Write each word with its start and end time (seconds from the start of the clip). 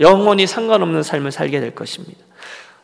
영원히 0.00 0.46
상관없는 0.46 1.02
삶을 1.02 1.32
살게 1.32 1.60
될 1.60 1.74
것입니다. 1.74 2.18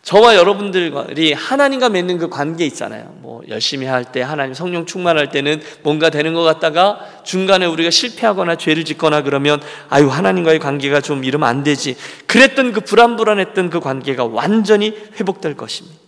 저와 0.03 0.35
여러분들이 0.35 1.35
하나님과 1.35 1.91
맺는 1.91 2.19
그 2.19 2.31
관계 2.31 2.65
있잖아요. 2.65 3.15
뭐 3.19 3.43
열심히 3.49 3.87
할 3.87 4.05
때 4.05 4.23
하나님 4.23 4.55
성령 4.55 4.87
충만할 4.87 5.31
때는 5.31 5.61
뭔가 5.83 6.09
되는 6.09 6.33
것 6.33 6.43
같다가 6.43 7.01
중간에 7.23 7.67
우리가 7.67 7.91
실패하거나 7.91 8.57
죄를 8.57 8.85
짓거나 8.87 9.23
그러면 9.23 9.61
아유 9.91 10.09
하나님과의 10.09 10.59
관계가 10.59 11.03
좀 11.03 11.23
이러면 11.23 11.49
안 11.49 11.63
되지. 11.63 11.97
그랬던 12.27 12.73
그 12.73 12.81
불안불안했던 12.81 13.69
그 13.69 13.81
관계가 13.81 14.25
완전히 14.25 14.97
회복될 15.21 15.55
것입니다. 15.57 15.99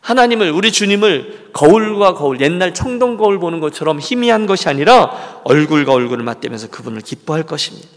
하나님을 0.00 0.50
우리 0.50 0.72
주님을 0.72 1.50
거울과 1.52 2.14
거울 2.14 2.40
옛날 2.40 2.74
청동 2.74 3.16
거울 3.16 3.38
보는 3.38 3.60
것처럼 3.60 4.00
희미한 4.00 4.46
것이 4.46 4.68
아니라 4.68 5.40
얼굴과 5.44 5.92
얼굴을 5.92 6.24
맞대면서 6.24 6.68
그분을 6.68 7.02
기뻐할 7.02 7.44
것입니다. 7.44 7.88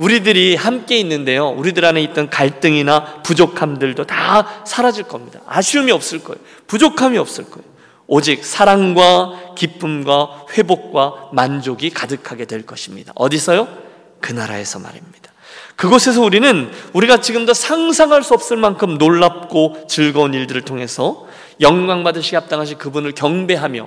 우리들이 0.00 0.56
함께 0.56 0.96
있는데요. 0.98 1.48
우리들 1.48 1.84
안에 1.84 2.00
있던 2.04 2.30
갈등이나 2.30 3.22
부족함들도 3.22 4.06
다 4.06 4.64
사라질 4.64 5.04
겁니다. 5.04 5.40
아쉬움이 5.46 5.92
없을 5.92 6.24
거예요. 6.24 6.40
부족함이 6.66 7.18
없을 7.18 7.44
거예요. 7.44 7.68
오직 8.06 8.42
사랑과 8.44 9.54
기쁨과 9.54 10.46
회복과 10.52 11.28
만족이 11.32 11.90
가득하게 11.90 12.46
될 12.46 12.64
것입니다. 12.64 13.12
어디서요? 13.14 13.68
그 14.20 14.32
나라에서 14.32 14.78
말입니다. 14.78 15.30
그곳에서 15.76 16.22
우리는 16.22 16.70
우리가 16.94 17.20
지금도 17.20 17.52
상상할 17.52 18.22
수 18.22 18.32
없을 18.32 18.56
만큼 18.56 18.96
놀랍고 18.96 19.84
즐거운 19.86 20.32
일들을 20.32 20.62
통해서 20.62 21.26
영광 21.60 22.04
받으시 22.04 22.36
합당하신 22.36 22.78
그분을 22.78 23.12
경배하며 23.12 23.86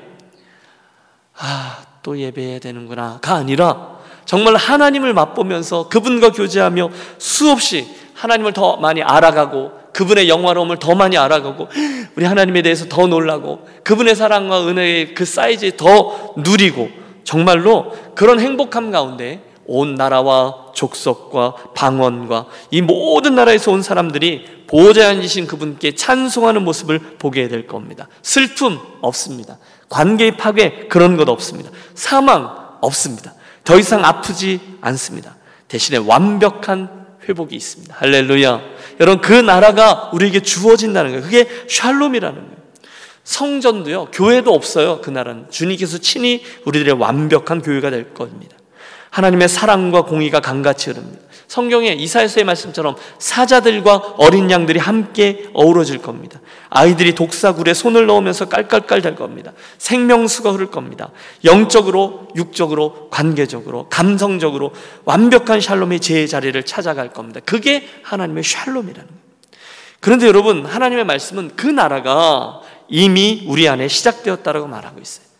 아, 1.40 1.84
또 2.04 2.20
예배해야 2.20 2.60
되는구나가 2.60 3.34
아니라 3.34 4.03
정말 4.26 4.56
하나님을 4.56 5.14
맛보면서 5.14 5.90
그분과 5.90 6.32
교제하며 6.32 6.90
수없이 7.18 7.88
하나님을 8.14 8.54
더 8.54 8.78
많이 8.78 9.02
알아가고 9.02 9.84
그분의 9.94 10.28
영화로움을 10.28 10.80
더 10.80 10.96
많이 10.96 11.18
알아가고 11.18 11.68
우리 12.16 12.26
하나님에 12.26 12.62
대해서 12.62 12.86
더 12.90 13.08
놀라고 13.08 13.68
그분의 13.84 14.16
사랑과 14.16 14.68
은혜의 14.68 15.14
그 15.14 15.26
사이즈에 15.26 15.78
더 15.78 16.34
누리고 16.38 16.90
정말로 17.24 17.94
그런 18.16 18.40
행복함 18.40 18.92
가운데 18.92 19.44
온 19.66 19.96
나라와 19.96 20.72
족속과 20.74 21.56
방언과 21.74 22.48
이 22.72 22.82
모든 22.82 23.36
나라에서 23.36 23.72
온 23.72 23.82
사람들이 23.82 24.64
보호자 24.68 25.08
앉으신 25.10 25.48
그분께 25.48 25.96
찬송하는 25.96 26.64
모습을 26.64 27.00
보게 27.20 27.48
될 27.48 27.68
겁니다. 27.68 28.08
슬픔 28.22 28.80
없습니다. 29.02 29.58
관계의 29.90 30.38
파괴 30.38 30.88
그런 30.90 31.16
것 31.16 31.30
없습니다. 31.30 31.70
사망 31.94 32.78
없습니다. 32.82 33.34
더 33.64 33.80
이상 33.80 34.04
아프지 34.04 34.60
않습니다. 34.82 35.36
대신에 35.68 35.98
완벽한 35.98 37.06
회복이 37.28 37.56
있습니다. 37.56 37.96
할렐루야. 37.98 38.62
여러분, 39.00 39.22
그 39.22 39.34
나라가 39.34 40.10
우리에게 40.14 40.42
주어진다는 40.42 41.12
거예요. 41.12 41.24
그게 41.24 41.48
샬롬이라는 41.70 42.42
거예요. 42.42 42.58
성전도요, 43.24 44.12
교회도 44.12 44.54
없어요. 44.54 45.00
그 45.02 45.10
나라는. 45.10 45.50
주님께서 45.50 45.98
친히 46.00 46.44
우리들의 46.66 46.96
완벽한 46.96 47.62
교회가 47.62 47.90
될 47.90 48.14
겁니다. 48.14 48.58
하나님의 49.14 49.48
사랑과 49.48 50.02
공의가 50.06 50.40
강같이 50.40 50.90
흐릅니다. 50.90 51.22
성경에 51.48 51.90
이사야서의 51.90 52.46
말씀처럼 52.46 52.96
사자들과 53.20 54.16
어린 54.18 54.50
양들이 54.50 54.80
함께 54.80 55.50
어우러질 55.54 56.00
겁니다. 56.00 56.42
아이들이 56.70 57.14
독사굴에 57.14 57.76
손을 57.76 58.08
넣으면서 58.08 58.50
깔깔깔 58.50 59.04
될 59.04 59.16
겁니다. 59.16 59.54
생명수가 59.78 60.54
흐를 60.54 60.72
겁니다. 60.72 61.12
영적으로, 61.44 62.28
육적으로, 62.36 63.10
관계적으로, 63.12 63.88
감성적으로 63.88 64.74
완벽한 65.06 65.62
샬롬의 65.62 66.00
제 66.00 66.26
자리를 66.26 66.64
찾아갈 66.64 67.14
겁니다. 67.14 67.40
그게 67.46 67.88
하나님의 68.02 68.44
샬롬이라는 68.44 69.08
거예요. 69.08 69.24
그런데 70.00 70.26
여러분, 70.26 70.66
하나님의 70.66 71.06
말씀은 71.06 71.52
그 71.56 71.68
나라가 71.68 72.62
이미 72.90 73.44
우리 73.48 73.70
안에 73.70 73.88
시작되었다라고 73.88 74.66
말하고 74.66 75.00
있어요. 75.00 75.33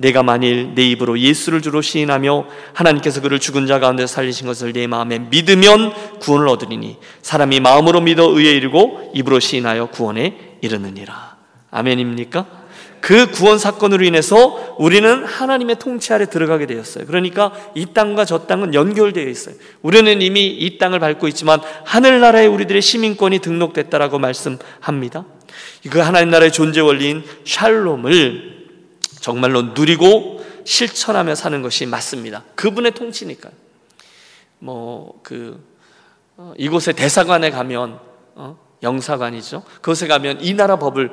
내가 0.00 0.22
만일 0.22 0.74
내 0.74 0.82
입으로 0.88 1.18
예수를 1.18 1.62
주로 1.62 1.82
시인하며 1.82 2.46
하나님께서 2.72 3.20
그를 3.20 3.38
죽은 3.38 3.66
자 3.66 3.78
가운데 3.78 4.06
살리신 4.06 4.46
것을 4.46 4.72
내 4.72 4.86
마음에 4.86 5.18
믿으면 5.18 6.18
구원을 6.20 6.48
얻으리니 6.48 6.96
사람이 7.22 7.60
마음으로 7.60 8.00
믿어 8.00 8.30
의에 8.30 8.52
이르고 8.52 9.12
입으로 9.14 9.40
시인하여 9.40 9.86
구원에 9.86 10.56
이르느니라. 10.60 11.36
아멘입니까? 11.70 12.60
그 13.00 13.30
구원 13.30 13.58
사건으로 13.58 14.04
인해서 14.04 14.76
우리는 14.78 15.24
하나님의 15.24 15.78
통치 15.78 16.12
아래 16.12 16.26
들어가게 16.26 16.66
되었어요. 16.66 17.06
그러니까 17.06 17.52
이 17.74 17.86
땅과 17.94 18.26
저 18.26 18.46
땅은 18.46 18.74
연결되어 18.74 19.26
있어요. 19.26 19.54
우리는 19.82 20.20
이미 20.20 20.46
이 20.46 20.78
땅을 20.78 20.98
밟고 21.00 21.26
있지만 21.28 21.60
하늘나라에 21.84 22.46
우리들의 22.46 22.82
시민권이 22.82 23.38
등록됐다라고 23.38 24.18
말씀합니다. 24.18 25.24
그 25.90 25.98
하나님 25.98 26.30
나라의 26.30 26.52
존재 26.52 26.80
원리인 26.80 27.24
샬롬을 27.44 28.59
정말로 29.20 29.62
누리고 29.62 30.44
실천하며 30.64 31.34
사는 31.34 31.62
것이 31.62 31.86
맞습니다. 31.86 32.44
그분의 32.54 32.92
통치니까. 32.92 33.50
뭐 34.58 35.20
그 35.22 35.70
어, 36.42 36.54
이곳에 36.56 36.94
대사관에 36.94 37.50
가면 37.50 37.98
어, 38.34 38.58
영사관이죠. 38.82 39.62
그곳에 39.74 40.06
가면 40.06 40.38
이 40.40 40.54
나라 40.54 40.76
법을 40.76 41.10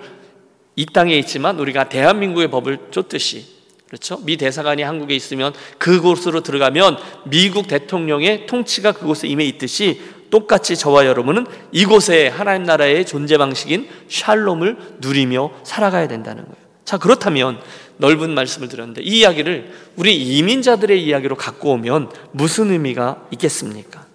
이 0.77 0.85
땅에 0.85 1.17
있지만 1.17 1.59
우리가 1.59 1.89
대한민국의 1.89 2.49
법을 2.49 2.91
쫓듯이 2.91 3.45
그렇죠? 3.87 4.19
미 4.23 4.37
대사관이 4.37 4.83
한국에 4.83 5.13
있으면 5.13 5.53
그곳으로 5.79 6.41
들어가면 6.43 6.97
미국 7.25 7.67
대통령의 7.67 8.45
통치가 8.45 8.93
그곳에 8.93 9.27
임해 9.27 9.43
있듯이 9.45 10.01
똑같이 10.29 10.77
저와 10.77 11.05
여러분은 11.05 11.45
이곳에 11.73 12.29
하나님 12.29 12.63
나라의 12.63 13.05
존재 13.05 13.37
방식인 13.37 13.89
샬롬을 14.07 14.97
누리며 15.01 15.51
살아가야 15.63 16.07
된다는 16.07 16.45
거예요. 16.45 16.66
자, 16.87 16.97
그렇다면 16.97 17.59
넓은 17.97 18.33
말씀을 18.33 18.69
드렸는데 18.69 19.01
이 19.01 19.19
이야기를 19.19 19.73
우리 19.97 20.15
이민자들의 20.37 21.03
이야기로 21.03 21.35
갖고 21.35 21.71
오면 21.71 22.09
무슨 22.31 22.71
의미가 22.71 23.27
있겠습니까? 23.31 24.05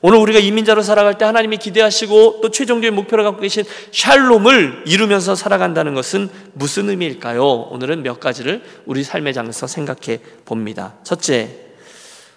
오늘 0.00 0.18
우리가 0.18 0.38
이민자로 0.38 0.82
살아갈 0.82 1.18
때 1.18 1.24
하나님이 1.24 1.56
기대하시고 1.56 2.38
또 2.40 2.50
최종적인 2.52 2.94
목표를 2.94 3.24
갖고 3.24 3.40
계신 3.40 3.64
샬롬을 3.90 4.84
이루면서 4.86 5.34
살아간다는 5.34 5.94
것은 5.94 6.30
무슨 6.52 6.88
의미일까요? 6.88 7.44
오늘은 7.44 8.04
몇 8.04 8.20
가지를 8.20 8.62
우리 8.86 9.02
삶의 9.02 9.34
장에서 9.34 9.66
생각해 9.66 10.20
봅니다. 10.44 10.94
첫째, 11.02 11.50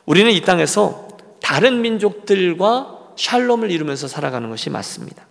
우리는 0.08 0.32
이 0.32 0.42
땅에서 0.42 1.08
다른 1.40 1.84
민족들과 1.84 2.98
샬롬을 3.16 3.70
이루면서 3.70 4.08
살아가는 4.08 4.50
것이 4.50 4.72
맞습니다. 4.72 5.28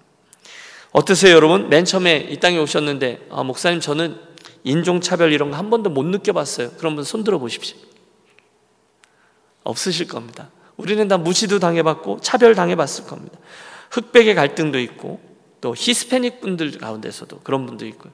어떠세요, 0.93 1.35
여러분? 1.35 1.69
맨 1.69 1.85
처음에 1.85 2.29
이 2.31 2.39
땅에 2.39 2.59
오셨는데, 2.59 3.27
아, 3.31 3.43
목사님, 3.43 3.81
저는 3.81 4.31
인종차별 4.65 5.33
이런 5.33 5.51
거 5.51 5.57
한 5.57 5.71
번도 5.71 5.91
못 5.91 6.05
느껴봤어요. 6.05 6.71
그런 6.79 6.95
분 6.95 7.05
손들어 7.05 7.39
보십시오. 7.39 7.77
없으실 9.65 10.09
겁니다. 10.09 10.51
우리는 10.77 11.07
다 11.07 11.19
무시도 11.19 11.59
당해봤고 11.59 12.21
차별 12.21 12.55
당해봤을 12.55 13.07
겁니다. 13.07 13.39
흑백의 13.91 14.35
갈등도 14.35 14.81
있고 14.81 15.21
또 15.61 15.75
히스패닉 15.77 16.41
분들 16.41 16.79
가운데서도 16.79 17.41
그런 17.45 17.67
분도 17.67 17.87
있고요. 17.87 18.13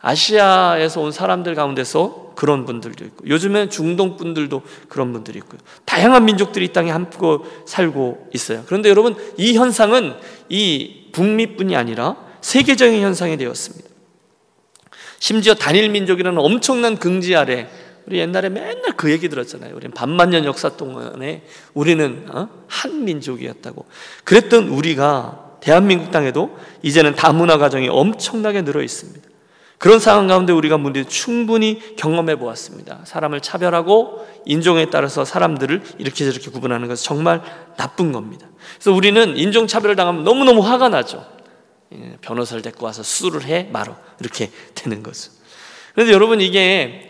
아시아에서 0.00 1.00
온 1.00 1.10
사람들 1.10 1.54
가운데서 1.54 2.32
그런 2.36 2.64
분들도 2.64 3.04
있고 3.06 3.28
요즘엔 3.28 3.70
중동 3.70 4.16
분들도 4.16 4.62
그런 4.88 5.12
분들이 5.12 5.38
있고요. 5.38 5.58
다양한 5.84 6.24
민족들이 6.24 6.66
이 6.66 6.72
땅에 6.72 6.90
함께 6.90 7.18
살고 7.66 8.30
있어요. 8.34 8.62
그런데 8.66 8.88
여러분 8.88 9.16
이 9.36 9.56
현상은 9.56 10.14
이 10.48 11.08
북미뿐이 11.12 11.74
아니라 11.76 12.16
세계적인 12.40 13.02
현상이 13.02 13.36
되었습니다. 13.36 13.95
심지어 15.18 15.54
단일 15.54 15.90
민족이라는 15.90 16.38
엄청난 16.38 16.96
긍지 16.96 17.34
아래 17.36 17.68
우리 18.06 18.18
옛날에 18.18 18.48
맨날 18.48 18.96
그 18.96 19.10
얘기 19.10 19.28
들었잖아요. 19.28 19.74
우리는 19.74 19.92
반만 19.92 20.30
년 20.30 20.44
역사 20.44 20.70
동안에 20.70 21.42
우리는 21.74 22.26
어? 22.30 22.48
한 22.68 23.04
민족이었다고. 23.04 23.84
그랬던 24.24 24.68
우리가 24.68 25.56
대한민국 25.60 26.12
땅에도 26.12 26.56
이제는 26.82 27.16
다문화 27.16 27.58
가정이 27.58 27.88
엄청나게 27.88 28.62
늘어 28.62 28.82
있습니다. 28.82 29.28
그런 29.78 29.98
상황 29.98 30.26
가운데 30.26 30.52
우리가 30.52 30.78
문제 30.78 31.04
충분히 31.04 31.96
경험해 31.96 32.36
보았습니다. 32.36 33.00
사람을 33.04 33.40
차별하고 33.40 34.26
인종에 34.46 34.88
따라서 34.88 35.24
사람들을 35.24 35.82
이렇게 35.98 36.24
저렇게 36.24 36.50
구분하는 36.50 36.88
것은 36.88 37.04
정말 37.04 37.42
나쁜 37.76 38.12
겁니다. 38.12 38.46
그래서 38.76 38.92
우리는 38.92 39.36
인종 39.36 39.66
차별을 39.66 39.96
당하면 39.96 40.24
너무너무 40.24 40.60
화가 40.62 40.88
나죠. 40.88 41.26
예, 41.92 42.16
변호사를 42.20 42.62
데리고 42.62 42.86
와서 42.86 43.02
수를 43.02 43.44
해 43.44 43.68
말어 43.72 43.96
이렇게 44.20 44.50
되는 44.74 45.02
거죠. 45.02 45.30
그런데 45.94 46.12
여러분 46.12 46.40
이게 46.40 47.08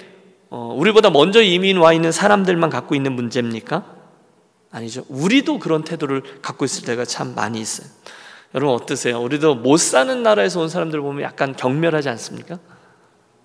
어, 0.49 0.75
우리보다 0.77 1.11
먼저 1.11 1.43
이민 1.43 1.79
와 1.79 1.93
있는 1.93 2.13
사람들만 2.13 2.71
갖고 2.71 2.95
있는 2.95 3.13
문제입니까? 3.13 3.85
아니죠. 4.71 5.05
우리도 5.09 5.59
그런 5.59 5.85
태도를 5.85 6.41
갖고 6.43 6.65
있을 6.65 6.85
때가 6.85 7.05
참 7.05 7.35
많이 7.35 7.61
있어요. 7.61 7.89
여러분 8.55 8.75
어떠세요? 8.75 9.21
우리도 9.21 9.57
못 9.57 9.79
사는 9.79 10.23
나라에서 10.23 10.61
온 10.61 10.69
사람들 10.69 11.01
보면 11.01 11.23
약간 11.23 11.55
경멸하지 11.57 12.09
않습니까? 12.11 12.59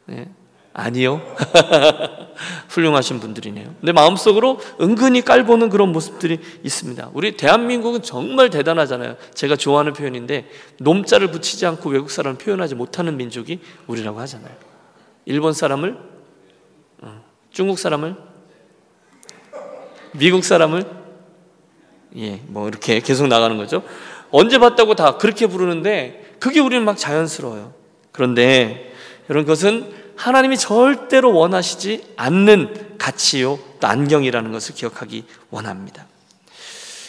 네. 0.06 0.30
아니요. 0.74 1.22
훌륭하신 2.70 3.20
분들이네요. 3.20 3.76
근데 3.80 3.92
마음속으로 3.92 4.60
은근히 4.80 5.22
깔보는 5.22 5.70
그런 5.70 5.92
모습들이 5.92 6.40
있습니다. 6.64 7.10
우리 7.14 7.36
대한민국은 7.36 8.02
정말 8.02 8.50
대단하잖아요. 8.50 9.18
제가 9.34 9.56
좋아하는 9.56 9.94
표현인데 9.94 10.50
놈자를 10.80 11.30
붙이지 11.32 11.66
않고 11.66 11.90
외국 11.90 12.10
사람을 12.10 12.38
표현하지 12.38 12.76
못하는 12.76 13.18
민족이 13.18 13.60
우리라고 13.88 14.20
하잖아요. 14.22 14.54
일본 15.26 15.54
사람을 15.54 15.98
어, 17.02 17.24
중국 17.52 17.78
사람을 17.78 18.16
미국 20.14 20.44
사람을 20.44 20.84
예, 22.18 22.42
뭐 22.48 22.68
이렇게 22.68 23.00
계속 23.00 23.28
나가는 23.28 23.56
거죠. 23.58 23.84
언제 24.32 24.58
봤다고 24.58 24.96
다 24.96 25.18
그렇게 25.18 25.48
부르는데 25.48 26.36
그게 26.40 26.60
우리는 26.60 26.84
막 26.84 26.98
자연스러워요. 26.98 27.74
그런데 28.12 28.94
이런 29.30 29.46
것은 29.46 30.01
하나님이 30.22 30.58
절대로 30.58 31.34
원하시지 31.34 32.14
않는 32.16 32.98
가치요 33.00 33.58
또 33.80 33.88
안경이라는 33.88 34.52
것을 34.52 34.76
기억하기 34.76 35.26
원합니다. 35.50 36.06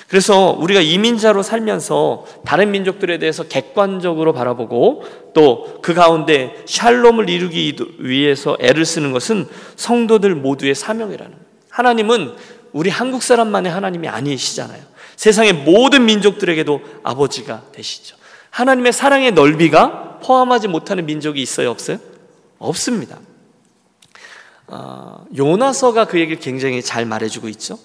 그래서 0.08 0.50
우리가 0.50 0.80
이민자로 0.80 1.42
살면서 1.42 2.26
다른 2.44 2.70
민족들에 2.70 3.18
대해서 3.18 3.44
객관적으로 3.44 4.32
바라보고 4.32 5.04
또 5.34 5.80
그 5.82 5.94
가운데 5.94 6.62
샬롬을 6.66 7.28
이루기 7.28 7.76
위해서 7.98 8.56
애를 8.60 8.84
쓰는 8.84 9.12
것은 9.12 9.48
성도들 9.76 10.34
모두의 10.36 10.74
사명이라는 10.74 11.32
거예요. 11.32 11.46
하나님은 11.70 12.34
우리 12.72 12.88
한국 12.88 13.22
사람만의 13.22 13.72
하나님이 13.72 14.08
아니시잖아요. 14.08 14.80
세상의 15.16 15.52
모든 15.52 16.04
민족들에게도 16.06 16.80
아버지가 17.02 17.62
되시죠. 17.72 18.16
하나님의 18.50 18.92
사랑의 18.92 19.32
넓이가 19.32 20.20
포함하지 20.22 20.68
못하는 20.68 21.04
민족이 21.04 21.42
있어요, 21.42 21.70
없어요? 21.70 21.98
없습니다. 22.68 23.18
어, 24.66 25.26
요나서가 25.36 26.06
그 26.06 26.18
얘기를 26.18 26.40
굉장히 26.40 26.82
잘 26.82 27.04
말해주고 27.04 27.48
있죠. 27.50 27.78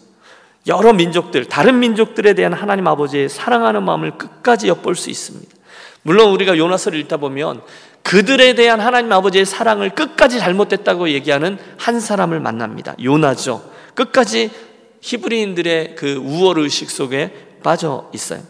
여러 0.68 0.94
민족들, 0.94 1.46
다른 1.46 1.80
민족들에 1.80 2.34
대한 2.34 2.54
하나님 2.54 2.88
아버지의 2.88 3.30
사랑하는 3.30 3.84
마음을 3.84 4.18
끝까지 4.18 4.68
엿볼 4.68 4.96
수 4.96 5.10
있습니다. 5.10 5.56
물론 6.02 6.32
우리가 6.32 6.58
요나서를 6.58 7.00
읽다 7.00 7.18
보면 7.18 7.62
그들에 8.04 8.56
대한 8.56 8.80
하나님 8.80 9.12
아버지의 9.12 9.46
사랑을 9.46 9.90
끝까지 9.90 10.40
잘못됐다고 10.40 11.10
얘기하는 11.10 11.58
한 11.78 12.00
사람을 12.00 12.40
만납니다. 12.40 12.96
요나죠. 13.04 13.70
끝까지 13.96 14.50
히브리인들의 15.02 15.96
그 15.96 16.16
우월 16.16 16.60
의식 16.60 16.90
속에 16.90 17.34
빠져 17.64 18.10
있어요. 18.14 18.42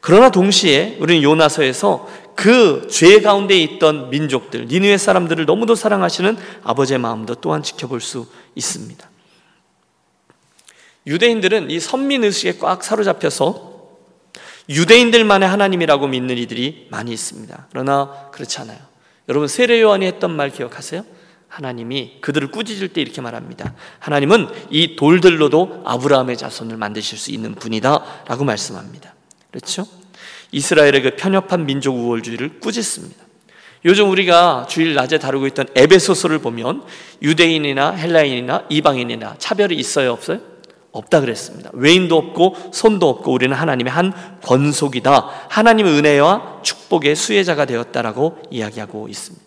그러나 0.00 0.30
동시에 0.30 0.98
우리는 1.00 1.22
요나서에서 1.22 2.08
그 2.34 2.88
죄 2.88 3.20
가운데 3.20 3.56
있던 3.56 4.10
민족들, 4.10 4.66
니누의 4.66 4.98
사람들을 4.98 5.44
너무도 5.46 5.74
사랑하시는 5.74 6.36
아버지의 6.62 6.98
마음도 6.98 7.34
또한 7.36 7.62
지켜볼 7.62 8.00
수 8.00 8.26
있습니다. 8.54 9.10
유대인들은 11.06 11.70
이 11.70 11.80
선민 11.80 12.24
의식에 12.24 12.58
꽉 12.58 12.84
사로잡혀서 12.84 13.72
유대인들만의 14.68 15.48
하나님이라고 15.48 16.06
믿는 16.06 16.38
이들이 16.38 16.86
많이 16.90 17.12
있습니다. 17.12 17.66
그러나 17.70 18.28
그렇지 18.32 18.60
않아요. 18.60 18.78
여러분 19.28 19.48
세례 19.48 19.80
요한이 19.80 20.06
했던 20.06 20.30
말 20.30 20.50
기억하세요? 20.50 21.04
하나님이 21.48 22.18
그들을 22.20 22.50
꾸짖을 22.50 22.88
때 22.88 23.02
이렇게 23.02 23.20
말합니다. 23.20 23.74
하나님은 23.98 24.48
이 24.70 24.96
돌들로도 24.96 25.82
아브라함의 25.84 26.36
자손을 26.38 26.76
만드실 26.76 27.18
수 27.18 27.30
있는 27.30 27.54
분이다라고 27.54 28.44
말씀합니다. 28.44 29.14
그렇죠? 29.50 29.86
이스라엘의 30.52 31.02
그 31.02 31.16
편협한 31.16 31.66
민족 31.66 31.96
우월주의를 31.96 32.60
꾸짖습니다. 32.60 33.22
요즘 33.84 34.10
우리가 34.10 34.66
주일 34.68 34.94
낮에 34.94 35.18
다루고 35.18 35.48
있던 35.48 35.66
에베소서를 35.74 36.38
보면 36.38 36.84
유대인이나 37.20 37.90
헬라인이나 37.90 38.66
이방인이나 38.68 39.36
차별이 39.38 39.74
있어요, 39.74 40.12
없어요? 40.12 40.40
없다 40.92 41.20
그랬습니다. 41.20 41.70
외인도 41.72 42.16
없고 42.18 42.54
손도 42.72 43.08
없고 43.08 43.32
우리는 43.32 43.56
하나님의 43.56 43.90
한 43.90 44.12
권속이다. 44.42 45.46
하나님의 45.48 45.94
은혜와 45.94 46.60
축복의 46.62 47.16
수혜자가 47.16 47.64
되었다라고 47.64 48.38
이야기하고 48.50 49.08
있습니다. 49.08 49.44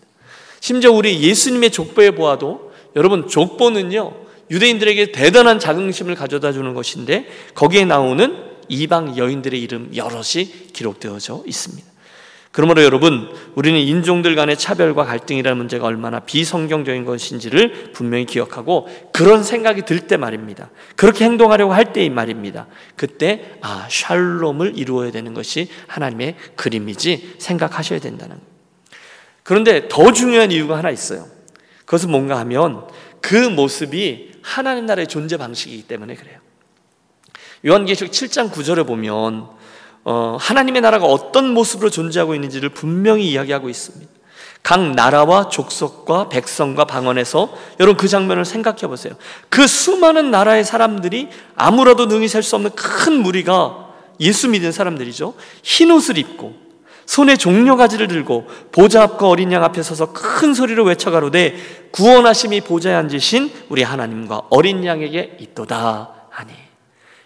심지어 0.60 0.92
우리 0.92 1.22
예수님의 1.22 1.72
족보에 1.72 2.12
보아도 2.12 2.72
여러분 2.96 3.28
족보는요 3.28 4.14
유대인들에게 4.50 5.12
대단한 5.12 5.60
자긍심을 5.60 6.16
가져다 6.16 6.52
주는 6.52 6.74
것인데 6.74 7.28
거기에 7.54 7.86
나오는 7.86 8.55
이방 8.70 9.18
여인들의 9.18 9.62
이름 9.62 9.92
여럿이 9.96 10.72
기록되어져 10.74 11.44
있습니다. 11.46 11.96
그러므로 12.56 12.84
여러분, 12.84 13.30
우리는 13.56 13.78
인종들 13.78 14.34
간의 14.36 14.58
차별과 14.58 15.04
갈등이라는 15.04 15.58
문제가 15.58 15.88
얼마나 15.88 16.22
비성경적인 16.22 17.04
것인지를 17.04 17.92
분명히 17.92 18.26
기억하고 18.26 18.88
그런 19.12 19.44
생각이 19.44 19.82
들 19.82 20.08
때 20.08 20.16
말입니다. 20.16 20.70
그렇게 20.96 21.26
행동하려고 21.26 21.74
할 21.74 21.92
때인 21.92 22.16
말입니다. 22.16 22.68
그때 22.96 23.58
아, 23.60 23.88
샬롬을 23.90 24.78
이루어야 24.78 25.12
되는 25.12 25.34
것이 25.34 25.68
하나님의 25.88 26.36
그림이지 26.56 27.36
생각하셔야 27.40 28.00
된다는. 28.00 28.38
그런데 29.44 29.90
더 29.90 30.14
중요한 30.14 30.52
이유가 30.54 30.78
하나 30.78 30.92
있어요. 30.92 31.28
그것은 31.80 32.10
뭔가 32.10 32.40
하면 32.40 32.88
그 33.20 33.36
모습이 33.36 34.32
하나님 34.42 34.86
나라의 34.86 35.08
존재 35.08 35.36
방식이기 35.36 35.84
때문에 35.84 36.16
그래요. 36.16 36.45
요한계시록 37.66 38.12
7장 38.12 38.52
9절에 38.52 38.86
보면 38.86 39.48
어, 40.04 40.38
하나님의 40.40 40.82
나라가 40.82 41.08
어떤 41.08 41.54
모습으로 41.54 41.90
존재하고 41.90 42.36
있는지를 42.36 42.70
분명히 42.70 43.28
이야기하고 43.32 43.70
있습니다. 43.70 44.12
각 44.62 44.82
나라와 44.92 45.50
족속과 45.50 46.30
백성과 46.30 46.86
방언에서 46.86 47.54
여러분 47.80 47.98
그 47.98 48.08
장면을 48.08 48.46
생각해 48.46 48.88
보세요. 48.88 49.14
그 49.50 49.68
수많은 49.68 50.32
나라의 50.32 50.64
사람들이 50.64 51.30
아무라도 51.56 52.06
능히 52.06 52.28
셀 52.28 52.44
수 52.44 52.56
없는 52.56 52.72
큰 52.76 53.22
무리가 53.22 53.90
예수 54.20 54.48
믿는 54.50 54.72
사람들이죠. 54.72 55.34
흰 55.64 55.92
옷을 55.92 56.18
입고 56.18 56.54
손에 57.06 57.36
종려 57.36 57.76
가지를 57.76 58.08
들고 58.08 58.48
보좌 58.72 59.04
앞과 59.04 59.28
어린 59.28 59.52
양 59.52 59.64
앞에 59.64 59.84
서서 59.84 60.14
큰 60.14 60.54
소리로 60.54 60.84
외쳐 60.84 61.12
가로되 61.12 61.90
구원하심이 61.92 62.62
보좌에 62.62 62.94
앉으신 62.96 63.52
우리 63.70 63.84
하나님과 63.84 64.44
어린 64.50 64.84
양에게 64.84 65.38
있도다 65.40 66.10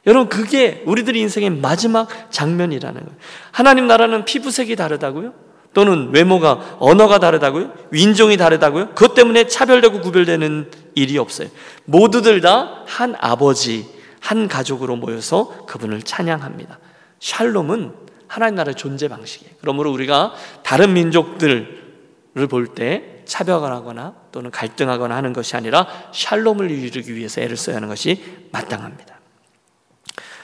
여러분 0.07 0.29
그게 0.29 0.83
우리들 0.85 1.15
인생의 1.15 1.49
마지막 1.49 2.07
장면이라는 2.31 2.99
거예요. 3.01 3.17
하나님 3.51 3.87
나라는 3.87 4.25
피부색이 4.25 4.75
다르다고요? 4.75 5.33
또는 5.73 6.09
외모가 6.11 6.77
언어가 6.79 7.19
다르다고요? 7.19 7.71
윈종이 7.91 8.37
다르다고요? 8.37 8.89
그것 8.89 9.13
때문에 9.13 9.45
차별되고 9.47 10.01
구별되는 10.01 10.71
일이 10.95 11.17
없어요. 11.17 11.49
모두들 11.85 12.41
다 12.41 12.83
한 12.87 13.15
아버지, 13.19 13.87
한 14.19 14.47
가족으로 14.47 14.95
모여서 14.95 15.65
그분을 15.67 16.01
찬양합니다. 16.01 16.79
샬롬은 17.19 17.93
하나님 18.27 18.55
나라의 18.55 18.75
존재 18.75 19.07
방식이에요. 19.07 19.53
그러므로 19.61 19.91
우리가 19.91 20.33
다른 20.63 20.93
민족들을 20.93 21.79
볼 22.49 22.73
때 22.73 23.21
차별하거나 23.25 24.15
또는 24.31 24.49
갈등하거나 24.49 25.15
하는 25.15 25.33
것이 25.33 25.55
아니라 25.55 25.87
샬롬을 26.13 26.71
이루기 26.71 27.13
위해서 27.15 27.41
애를 27.41 27.57
써야 27.57 27.75
하는 27.75 27.87
것이 27.87 28.23
마땅합니다. 28.51 29.18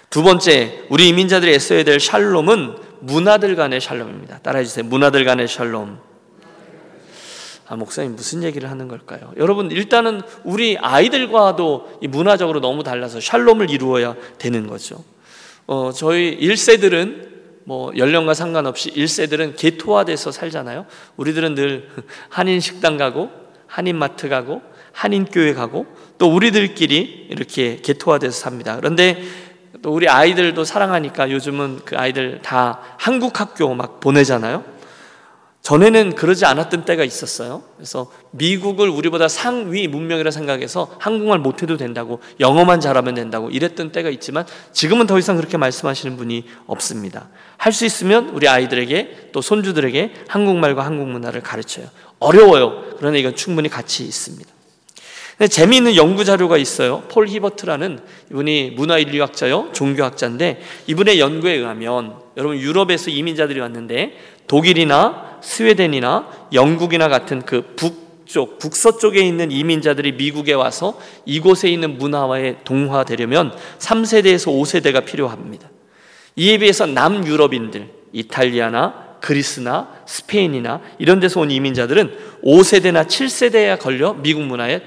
두 0.09 0.23
번째, 0.23 0.85
우리 0.89 1.09
이민자들이 1.09 1.53
애써야 1.53 1.83
될 1.83 1.99
샬롬은 1.99 2.75
문화들 3.01 3.55
간의 3.55 3.81
샬롬입니다. 3.81 4.39
따라해 4.39 4.63
주세요. 4.63 4.85
문화들 4.85 5.25
간의 5.25 5.47
샬롬. 5.47 5.99
아, 7.67 7.75
목사님 7.75 8.15
무슨 8.15 8.43
얘기를 8.43 8.69
하는 8.69 8.87
걸까요? 8.87 9.33
여러분, 9.37 9.71
일단은 9.71 10.21
우리 10.43 10.77
아이들과도 10.77 11.99
문화적으로 12.09 12.61
너무 12.61 12.83
달라서 12.83 13.19
샬롬을 13.19 13.71
이루어야 13.71 14.15
되는 14.37 14.67
거죠. 14.67 15.03
어, 15.67 15.91
저희 15.91 16.37
1세들은 16.39 17.35
뭐 17.63 17.91
연령과 17.97 18.35
상관없이 18.35 18.91
1세들은 18.91 19.57
개토화돼서 19.57 20.31
살잖아요. 20.31 20.85
우리들은 21.17 21.55
늘 21.55 21.89
한인 22.29 22.59
식당 22.59 22.97
가고 22.97 23.31
한인 23.65 23.97
마트 23.97 24.29
가고 24.29 24.61
한인 24.91 25.25
교회 25.25 25.53
가고 25.53 25.87
또 26.19 26.33
우리들끼리 26.33 27.27
이렇게 27.31 27.77
개토화돼서 27.81 28.39
삽니다. 28.39 28.75
그런데 28.77 29.21
또 29.81 29.93
우리 29.93 30.07
아이들도 30.07 30.63
사랑하니까 30.63 31.31
요즘은 31.31 31.81
그 31.85 31.97
아이들 31.97 32.41
다 32.41 32.79
한국 32.97 33.39
학교 33.39 33.73
막 33.73 33.99
보내잖아요. 33.99 34.75
전에는 35.61 36.13
그러지 36.13 36.45
않았던 36.45 36.85
때가 36.85 37.03
있었어요. 37.03 37.63
그래서 37.75 38.11
미국을 38.29 38.87
우리보다 38.87 39.27
상위 39.27 39.87
문명이라 39.87 40.29
생각해서 40.29 40.95
한국말 40.99 41.39
못해도 41.39 41.77
된다고 41.77 42.19
영어만 42.39 42.79
잘하면 42.79 43.15
된다고 43.15 43.49
이랬던 43.49 43.91
때가 43.91 44.11
있지만 44.11 44.45
지금은 44.73 45.07
더 45.07 45.17
이상 45.17 45.37
그렇게 45.37 45.57
말씀하시는 45.57 46.17
분이 46.17 46.45
없습니다. 46.67 47.29
할 47.57 47.73
수 47.73 47.83
있으면 47.83 48.29
우리 48.29 48.47
아이들에게 48.47 49.29
또 49.31 49.41
손주들에게 49.41 50.13
한국말과 50.27 50.85
한국 50.85 51.07
문화를 51.07 51.41
가르쳐요. 51.41 51.87
어려워요. 52.19 52.83
그러나 52.99 53.17
이건 53.17 53.35
충분히 53.35 53.67
가치 53.67 54.03
있습니다. 54.03 54.54
재미있는 55.49 55.95
연구 55.95 56.23
자료가 56.23 56.57
있어요. 56.57 57.03
폴 57.11 57.27
히버트라는 57.27 57.99
이분이 58.31 58.71
문화인류학자요, 58.71 59.69
종교학자인데 59.73 60.61
이분의 60.87 61.19
연구에 61.19 61.53
의하면 61.53 62.15
여러분 62.37 62.57
유럽에서 62.57 63.11
이민자들이 63.11 63.59
왔는데 63.59 64.17
독일이나 64.47 65.39
스웨덴이나 65.41 66.47
영국이나 66.53 67.09
같은 67.09 67.41
그북 67.41 68.05
북쪽, 68.25 68.59
북서쪽에 68.59 69.21
있는 69.21 69.51
이민자들이 69.51 70.13
미국에 70.13 70.53
와서 70.53 70.99
이곳에 71.25 71.69
있는 71.69 71.97
문화와에 71.97 72.57
동화되려면 72.63 73.55
3세대에서 73.79 74.47
5세대가 74.47 75.05
필요합니다. 75.05 75.69
이에 76.35 76.57
비해서 76.57 76.85
남유럽인들, 76.85 77.87
이탈리아나 78.11 79.04
그리스나 79.21 79.89
스페인이나 80.05 80.81
이런 80.99 81.19
데서 81.19 81.39
온 81.41 81.51
이민자들은 81.51 82.39
5세대나 82.43 83.07
7세대에 83.07 83.79
걸려 83.79 84.13
미국 84.13 84.43
문화에 84.43 84.81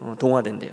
어, 0.00 0.16
동화된대요. 0.18 0.72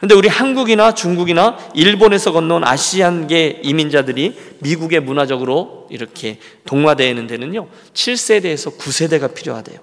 근데 0.00 0.14
우리 0.14 0.28
한국이나 0.28 0.92
중국이나 0.92 1.56
일본에서 1.74 2.32
건너온 2.32 2.64
아시안계 2.64 3.60
이민자들이 3.62 4.38
미국의 4.60 5.00
문화적으로 5.00 5.86
이렇게 5.90 6.40
동화되는 6.66 7.26
데는요, 7.26 7.68
7세대에서 7.94 8.76
9세대가 8.76 9.32
필요하대요. 9.34 9.78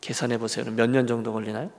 계산해 0.00 0.38
보세요. 0.38 0.64
몇 0.70 0.88
년 0.88 1.06
정도 1.06 1.32
걸리나요? 1.32 1.70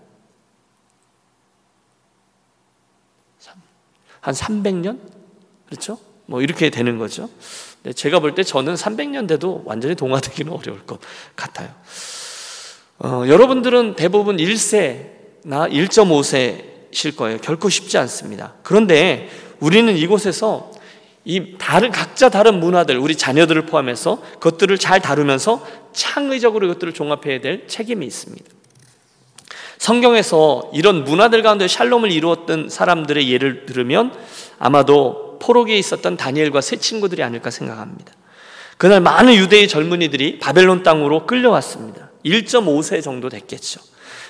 한 4.21 4.33
300년? 4.33 4.99
그렇죠? 5.67 5.97
뭐 6.25 6.41
이렇게 6.41 6.69
되는 6.69 6.97
거죠. 6.97 7.29
제가 7.95 8.19
볼 8.19 8.35
때 8.35 8.43
저는 8.43 8.75
300년 8.75 9.27
돼도 9.27 9.63
완전히 9.65 9.95
동화되기는 9.95 10.51
어려울 10.51 10.85
것 10.85 10.99
같아요. 11.35 11.69
어, 12.99 13.23
여러분들은 13.27 13.95
대부분 13.95 14.37
1세나 14.37 15.71
1.5세실 15.71 17.15
거예요. 17.15 17.37
결코 17.39 17.69
쉽지 17.69 17.97
않습니다. 17.97 18.55
그런데 18.63 19.29
우리는 19.59 19.95
이곳에서 19.95 20.71
이 21.23 21.55
다른 21.57 21.91
각자 21.91 22.29
다른 22.29 22.59
문화들 22.59 22.97
우리 22.97 23.15
자녀들을 23.15 23.65
포함해서 23.67 24.21
그것들을 24.39 24.77
잘 24.77 24.99
다루면서 24.99 25.65
창의적으로 25.93 26.65
이것들을 26.65 26.93
종합해야 26.93 27.41
될 27.41 27.67
책임이 27.67 28.05
있습니다. 28.05 28.45
성경에서 29.77 30.71
이런 30.73 31.05
문화들 31.05 31.41
가운데 31.41 31.67
샬롬을 31.67 32.11
이루었던 32.11 32.69
사람들의 32.69 33.31
예를 33.31 33.65
들으면 33.65 34.13
아마도 34.59 35.28
포로기에 35.39 35.77
있었던 35.77 36.17
다니엘과 36.17 36.61
세 36.61 36.75
친구들이 36.75 37.23
아닐까 37.23 37.49
생각합니다. 37.49 38.13
그날 38.77 39.01
많은 39.01 39.35
유대의 39.35 39.67
젊은이들이 39.67 40.39
바벨론 40.39 40.83
땅으로 40.83 41.25
끌려왔습니다. 41.25 42.11
1.5세 42.25 43.03
정도 43.03 43.29
됐겠죠. 43.29 43.81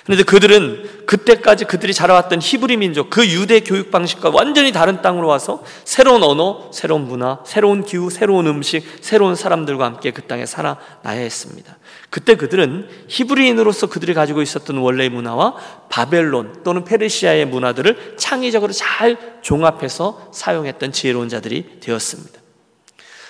그런데 0.04 0.24
그들은 0.24 1.06
그때까지 1.06 1.66
그들이 1.66 1.92
자라왔던 1.92 2.40
히브리 2.42 2.78
민족, 2.78 3.10
그 3.10 3.26
유대 3.28 3.60
교육 3.60 3.90
방식과 3.90 4.30
완전히 4.30 4.72
다른 4.72 5.02
땅으로 5.02 5.28
와서 5.28 5.62
새로운 5.84 6.22
언어, 6.22 6.70
새로운 6.72 7.06
문화, 7.06 7.40
새로운 7.46 7.84
기후, 7.84 8.10
새로운 8.10 8.46
음식, 8.46 8.82
새로운 9.02 9.34
사람들과 9.36 9.84
함께 9.84 10.10
그 10.10 10.22
땅에 10.22 10.46
살아나야 10.46 11.20
했습니다. 11.20 11.76
그때 12.10 12.34
그들은 12.34 12.88
히브리인으로서 13.06 13.86
그들이 13.86 14.14
가지고 14.14 14.42
있었던 14.42 14.76
원래의 14.76 15.10
문화와 15.10 15.54
바벨론 15.88 16.62
또는 16.64 16.84
페르시아의 16.84 17.46
문화들을 17.46 18.16
창의적으로 18.16 18.72
잘 18.72 19.38
종합해서 19.42 20.30
사용했던 20.34 20.90
지혜로운 20.90 21.28
자들이 21.28 21.78
되었습니다. 21.80 22.40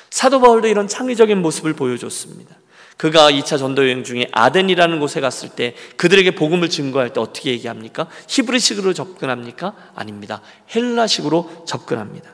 사도 0.09 0.41
바울도 0.41 0.67
이런 0.67 0.89
창의적인 0.89 1.41
모습을 1.41 1.75
보여줬습니다. 1.75 2.57
그가 2.97 3.31
2차 3.31 3.59
전도 3.59 3.85
여행 3.85 4.03
중에 4.03 4.27
아덴이라는 4.33 4.99
곳에 4.99 5.21
갔을 5.21 5.51
때 5.51 5.75
그들에게 5.97 6.35
복음을 6.35 6.69
증거할 6.69 7.13
때 7.13 7.21
어떻게 7.21 7.51
얘기합니까? 7.51 8.09
히브리식으로 8.29 8.93
접근합니까? 8.93 9.75
아닙니다. 9.95 10.43
헬라식으로 10.75 11.65
접근합니다. 11.67 12.31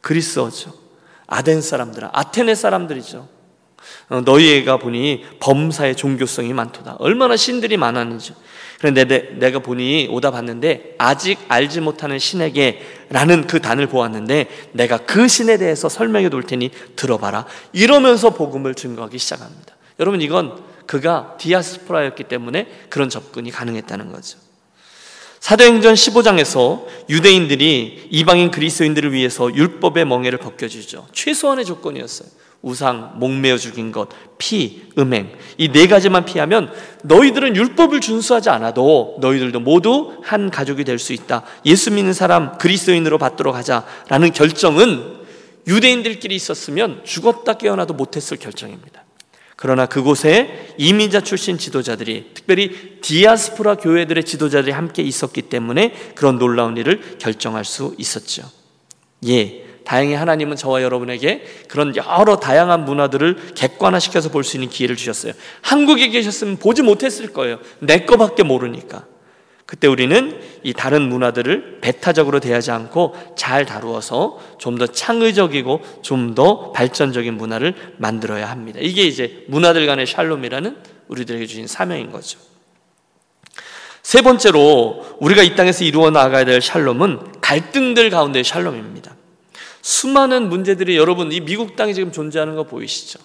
그리스어죠. 0.00 0.72
아덴 1.26 1.60
사람들, 1.60 2.08
아테네 2.10 2.56
사람들이죠. 2.56 3.39
어, 4.08 4.20
너희가 4.22 4.76
보니 4.78 5.24
범사의 5.40 5.96
종교성이 5.96 6.52
많도다. 6.52 6.96
얼마나 6.98 7.36
신들이 7.36 7.76
많았는지. 7.76 8.34
그런데 8.78 9.04
내 9.04 9.50
가 9.50 9.58
보니 9.58 10.08
오다 10.10 10.30
봤는데 10.30 10.94
아직 10.98 11.38
알지 11.48 11.80
못하는 11.80 12.18
신에게라는 12.18 13.46
그 13.46 13.60
단을 13.60 13.86
보았는데 13.86 14.48
내가 14.72 14.96
그 14.98 15.28
신에 15.28 15.58
대해서 15.58 15.88
설명해 15.88 16.30
둘 16.30 16.42
테니 16.44 16.70
들어봐라. 16.96 17.46
이러면서 17.72 18.30
복음을 18.30 18.74
증거하기 18.74 19.18
시작합니다. 19.18 19.76
여러분 19.98 20.22
이건 20.22 20.62
그가 20.86 21.36
디아스포라였기 21.38 22.24
때문에 22.24 22.66
그런 22.88 23.10
접근이 23.10 23.50
가능했다는 23.50 24.12
거죠. 24.12 24.38
사도행전 25.40 25.94
15장에서 25.94 26.84
유대인들이 27.08 28.08
이방인 28.10 28.50
그리스도인들을 28.50 29.12
위해서 29.12 29.54
율법의 29.54 30.04
멍에를 30.04 30.38
벗겨주죠. 30.38 31.06
최소한의 31.12 31.64
조건이었어요. 31.64 32.28
우상, 32.62 33.12
목매어 33.16 33.56
죽인 33.56 33.90
것, 33.90 34.08
피, 34.36 34.82
음행. 34.98 35.32
이 35.56 35.68
네 35.72 35.86
가지만 35.86 36.24
피하면 36.26 36.70
너희들은 37.04 37.56
율법을 37.56 38.00
준수하지 38.00 38.50
않아도 38.50 39.16
너희들도 39.20 39.60
모두 39.60 40.18
한 40.22 40.50
가족이 40.50 40.84
될 40.84 40.98
수 40.98 41.12
있다. 41.14 41.42
예수 41.64 41.90
믿는 41.90 42.12
사람 42.12 42.58
그리스도인으로 42.58 43.16
받도록 43.16 43.54
하자라는 43.56 44.32
결정은 44.32 45.20
유대인들끼리 45.66 46.34
있었으면 46.34 47.00
죽었다 47.04 47.54
깨어나도 47.54 47.94
못했을 47.94 48.36
결정입니다. 48.36 49.04
그러나 49.56 49.86
그곳에 49.86 50.74
이민자 50.78 51.20
출신 51.20 51.58
지도자들이 51.58 52.30
특별히 52.34 52.98
디아스포라 53.02 53.76
교회들의 53.76 54.24
지도자들이 54.24 54.72
함께 54.72 55.02
있었기 55.02 55.42
때문에 55.42 55.92
그런 56.14 56.38
놀라운 56.38 56.76
일을 56.78 57.18
결정할 57.18 57.64
수 57.64 57.94
있었죠. 57.98 58.42
예. 59.28 59.66
다행히 59.84 60.14
하나님은 60.14 60.56
저와 60.56 60.82
여러분에게 60.82 61.44
그런 61.68 61.94
여러 61.96 62.36
다양한 62.36 62.84
문화들을 62.84 63.54
객관화시켜서 63.54 64.30
볼 64.30 64.44
수 64.44 64.56
있는 64.56 64.68
기회를 64.68 64.96
주셨어요. 64.96 65.32
한국에 65.62 66.08
계셨으면 66.08 66.56
보지 66.58 66.82
못했을 66.82 67.32
거예요. 67.32 67.58
내 67.80 68.04
거밖에 68.04 68.42
모르니까. 68.42 69.04
그때 69.66 69.86
우리는 69.86 70.40
이 70.64 70.72
다른 70.72 71.02
문화들을 71.02 71.78
배타적으로 71.80 72.40
대하지 72.40 72.72
않고 72.72 73.14
잘 73.36 73.64
다루어서 73.66 74.40
좀 74.58 74.78
더 74.78 74.86
창의적이고 74.88 75.80
좀 76.02 76.34
더 76.34 76.72
발전적인 76.72 77.34
문화를 77.34 77.74
만들어야 77.98 78.50
합니다. 78.50 78.80
이게 78.82 79.02
이제 79.04 79.44
문화들 79.46 79.86
간의 79.86 80.06
샬롬이라는 80.06 80.76
우리들에게 81.08 81.46
주신 81.46 81.66
사명인 81.68 82.10
거죠. 82.10 82.38
세 84.02 84.22
번째로 84.22 85.04
우리가 85.20 85.42
이 85.42 85.54
땅에서 85.54 85.84
이루어 85.84 86.10
나가야 86.10 86.44
될 86.44 86.60
샬롬은 86.60 87.40
갈등들 87.40 88.10
가운데의 88.10 88.42
샬롬입니다. 88.44 89.14
수많은 89.82 90.48
문제들이 90.48 90.96
여러분 90.96 91.32
이 91.32 91.40
미국 91.40 91.76
땅이 91.76 91.94
지금 91.94 92.12
존재하는 92.12 92.54
거 92.54 92.64
보이시죠? 92.64 93.18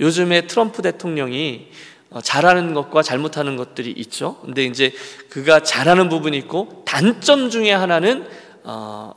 요즘에 0.00 0.46
트럼프 0.46 0.82
대통령이 0.82 1.68
어, 2.10 2.20
잘하는 2.20 2.74
것과 2.74 3.02
잘못하는 3.02 3.56
것들이 3.56 3.90
있죠. 3.96 4.38
근데 4.42 4.64
이제 4.64 4.92
그가 5.30 5.60
잘하는 5.60 6.08
부분이 6.08 6.36
있고 6.38 6.82
단점 6.86 7.50
중에 7.50 7.72
하나는 7.72 8.26
어, 8.62 9.12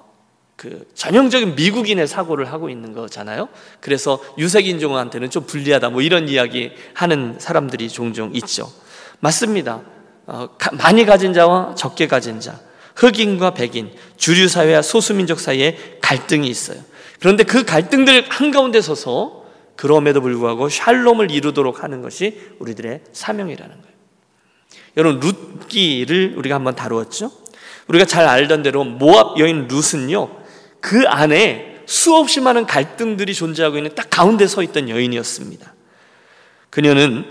그 0.56 0.88
전형적인 0.96 1.56
미국인의 1.56 2.08
사고를 2.08 2.52
하고 2.52 2.70
있는 2.70 2.94
거잖아요. 2.94 3.50
그래서 3.80 4.20
유색인종한테는 4.40 5.30
좀 5.30 5.46
불리하다 5.46 5.92
뭐 5.92 6.02
이런 6.02 6.28
이야기 6.28 6.72
하는 6.96 7.36
사람들이 7.40 7.90
종종 7.90 8.34
있죠. 8.34 8.72
맞습니다. 9.20 9.82
어, 10.26 10.50
가, 10.58 10.72
많이 10.76 11.06
가진 11.06 11.34
자와 11.34 11.76
적게 11.76 12.08
가진 12.08 12.40
자, 12.40 12.60
흑인과 12.98 13.52
백인, 13.52 13.92
주류 14.18 14.48
사회와 14.48 14.82
소수민족 14.82 15.40
사이에 15.40 16.00
갈등이 16.02 16.48
있어요. 16.48 16.82
그런데 17.20 17.44
그 17.44 17.64
갈등들 17.64 18.26
한가운데 18.30 18.82
서서 18.82 19.46
그럼에도 19.76 20.22
불구하고 20.22 20.70
샬롬을 20.70 21.32
이루도록 21.32 21.84
하는 21.84 22.02
것이 22.02 22.40
우리들의 22.60 23.02
사명이라는 23.14 23.70
거예요. 23.70 23.98
여러분 24.98 25.20
룻기를 25.20 26.34
우리가 26.38 26.56
한번 26.56 26.76
다루었죠. 26.76 27.32
우리가 27.88 28.06
잘 28.06 28.28
알던 28.28 28.64
대로 28.64 28.84
모압 28.84 29.40
여인 29.40 29.68
룻은요 29.68 30.30
그 30.82 31.08
안에 31.08 31.84
수없이 31.86 32.42
많은 32.42 32.66
갈등들이 32.66 33.34
존재하고 33.34 33.78
있는 33.78 33.96
딱 33.96 34.10
가운데 34.10 34.48
서 34.48 34.64
있던 34.64 34.90
여인이었습니다. 34.90 35.74
그녀는 36.72 37.26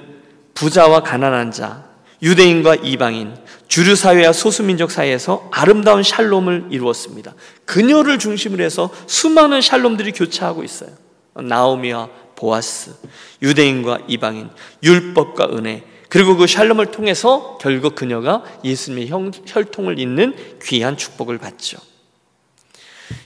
부자와 0.55 1.03
가난한 1.03 1.51
자, 1.51 1.85
유대인과 2.23 2.77
이방인, 2.77 3.37
주류 3.69 3.97
사회와 3.97 4.33
소수 4.33 4.63
민족 4.63 4.91
사이에서 4.91 5.49
아름다운 5.53 6.03
샬롬을 6.03 6.67
이루었습니다. 6.71 7.35
그녀를 7.65 8.19
중심으로 8.19 8.63
해서 8.63 8.91
수많은 9.07 9.61
샬롬들이 9.61 10.13
교차하고 10.13 10.63
있어요. 10.63 10.91
나오미와 11.35 12.09
보아스, 12.37 12.95
유대인과 13.43 14.01
이방인, 14.09 14.51
율법과 14.83 15.49
은혜, 15.53 15.83
그리고 16.09 16.37
그 16.37 16.47
샬롬을 16.47 16.93
통해서 16.93 17.59
결국 17.61 17.95
그녀가 17.95 18.45
예수님의 18.65 19.11
혈통을 19.47 19.99
잇는 19.99 20.59
귀한 20.63 20.97
축복을 20.97 21.39
받죠. 21.39 21.79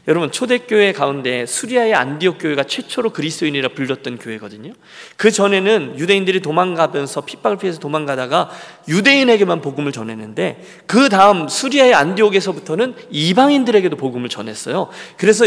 여러분 0.09 0.31
초대교회 0.31 0.93
가운데 0.93 1.47
수리아의 1.47 1.95
안디옥 1.95 2.39
교회가 2.41 2.65
최초로 2.65 3.11
그리스도인이라 3.11 3.71
불렸던 3.71 4.19
교회거든요. 4.19 4.73
그 5.17 5.31
전에는 5.31 5.99
유대인들이 5.99 6.41
도망가면서 6.41 7.23
핍박을 7.23 7.59
피해서 7.59 7.79
도망가다가 7.79 8.51
유대인에게만 8.89 9.61
복음을 9.61 9.93
전했는데 9.93 10.65
그 10.87 11.09
다음 11.09 11.49
수리아의 11.49 11.95
안디옥에서부터는 11.95 12.95
이방인들에게도 13.11 13.97
복음을 13.97 14.29
전했어요. 14.29 14.89
그래서 15.17 15.45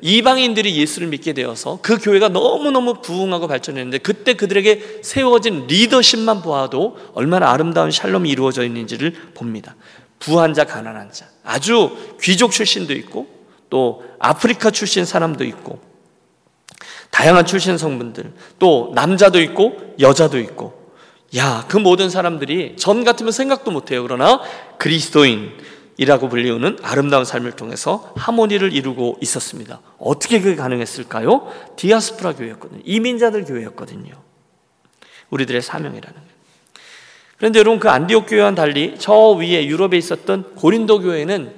이방인들이 0.00 0.76
예수를 0.76 1.08
믿게 1.08 1.32
되어서 1.32 1.78
그 1.80 1.98
교회가 1.98 2.28
너무너무 2.28 3.00
부흥하고 3.00 3.48
발전했는데 3.48 3.98
그때 3.98 4.34
그들에게 4.34 5.00
세워진 5.02 5.66
리더십만 5.66 6.42
보아도 6.42 6.98
얼마나 7.14 7.50
아름다운 7.50 7.90
샬롬이 7.90 8.28
이루어져 8.28 8.64
있는지를 8.64 9.14
봅니다. 9.34 9.76
부한 10.18 10.54
자, 10.54 10.64
가난한 10.64 11.12
자. 11.12 11.26
아주 11.42 12.16
귀족 12.20 12.50
출신도 12.50 12.92
있고 12.94 13.26
또 13.74 14.04
아프리카 14.20 14.70
출신 14.70 15.04
사람도 15.04 15.42
있고 15.42 15.80
다양한 17.10 17.44
출신 17.44 17.76
성분들 17.76 18.32
또 18.60 18.92
남자도 18.94 19.40
있고 19.40 19.96
여자도 19.98 20.38
있고 20.38 20.92
야, 21.36 21.64
그 21.66 21.76
모든 21.76 22.08
사람들이 22.08 22.76
전 22.76 23.02
같으면 23.02 23.32
생각도 23.32 23.72
못 23.72 23.90
해요. 23.90 24.04
그러나 24.04 24.40
그리스도인이라고 24.78 26.28
불리우는 26.28 26.78
아름다운 26.82 27.24
삶을 27.24 27.56
통해서 27.56 28.12
하모니를 28.14 28.72
이루고 28.72 29.18
있었습니다. 29.20 29.80
어떻게 29.98 30.40
그게 30.40 30.54
가능했을까요? 30.54 31.52
디아스프라 31.74 32.36
교회였거든요. 32.36 32.80
이민자들 32.84 33.44
교회였거든요. 33.44 34.12
우리들의 35.30 35.60
사명이라는 35.62 36.14
거예요. 36.14 36.34
그런데 37.38 37.58
여러분 37.58 37.80
그 37.80 37.90
안디옥 37.90 38.26
교회와는 38.28 38.54
달리 38.54 38.94
저 39.00 39.30
위에 39.30 39.66
유럽에 39.66 39.96
있었던 39.96 40.54
고린도 40.54 41.00
교회는 41.00 41.52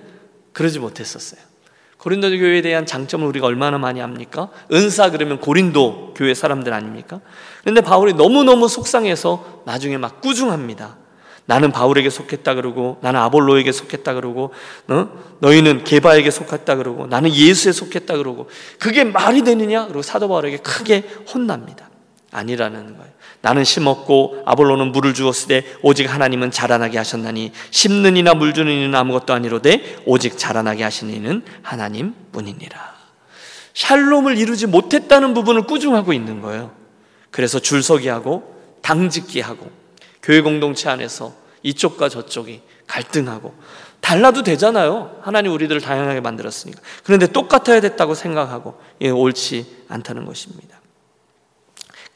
그러지 0.55 0.79
못했었어요. 0.79 1.56
고린도 1.99 2.31
교회에 2.31 2.63
대한 2.63 2.87
장점을 2.87 3.27
우리가 3.27 3.47
얼마나 3.47 3.79
많이 3.79 4.01
압니까? 4.01 4.51
은사 4.73 5.11
그러면 5.11 5.41
고린도 5.41 6.15
교회 6.17 6.35
사람들 6.35 6.73
아닙니까? 6.73 7.21
그런데 7.63 7.81
바울이 7.81 8.13
너무너무 8.15 8.69
속상해서 8.69 9.63
나중에 9.65 9.97
막 9.97 10.21
꾸중합니다. 10.21 10.97
나는 11.47 11.71
바울에게 11.71 12.11
속했다 12.11 12.55
그러고 12.55 12.99
나는 13.03 13.21
아볼로에게 13.21 13.71
속했다 13.71 14.15
그러고 14.15 14.53
어? 14.89 15.09
너희는 15.39 15.85
게바에게 15.85 16.31
속했다 16.31 16.75
그러고 16.75 17.07
나는 17.07 17.33
예수에 17.33 17.73
속했다 17.73 18.17
그러고 18.17 18.49
그게 18.81 19.05
말이 19.05 19.43
되느냐? 19.43 19.85
그리고 19.87 20.03
사도 20.03 20.29
바울에게 20.29 20.59
크게 20.59 21.09
혼납니다. 21.33 21.86
아니라는 22.37 22.97
거예요. 22.97 23.13
나는 23.41 23.65
심었고 23.65 24.43
아볼로는 24.45 24.93
물을 24.93 25.15
주었을 25.15 25.49
때 25.49 25.67
오직 25.83 26.13
하나님은 26.13 26.51
자라나게 26.51 26.99
하셨나니 26.99 27.53
심는 27.71 28.17
이나 28.17 28.35
물 28.35 28.53
주는 28.55 28.71
이는 28.71 28.95
아무것도 28.95 29.33
아니로되 29.33 30.03
오직 30.05 30.37
자라나게 30.37 30.83
하시는 30.83 31.13
이는 31.15 31.43
하나님 31.63 32.15
뿐이니라. 32.33 32.97
샬롬을 33.75 34.39
이루지 34.39 34.67
못했다는 34.67 35.35
부분을 35.35 35.63
꾸중하고 35.63 36.13
있는 36.13 36.41
거예요. 36.41 36.73
그래서 37.31 37.59
줄서기 37.59 38.09
하고 38.09 38.55
당짓기 38.83 39.41
하고 39.41 39.71
교회 40.23 40.41
공동체 40.41 40.89
안에서 40.89 41.35
이쪽과 41.63 42.09
저쪽이 42.09 42.63
갈등하고 42.87 43.55
달라도 44.01 44.43
되잖아요. 44.43 45.19
하나님 45.23 45.53
우리들을 45.53 45.81
다양하게 45.81 46.21
만들었으니까. 46.21 46.81
그런데 47.03 47.27
똑같아야 47.27 47.81
됐다고 47.81 48.15
생각하고 48.15 48.81
예, 49.01 49.11
옳지 49.11 49.85
않다는 49.89 50.25
것입니다. 50.25 50.81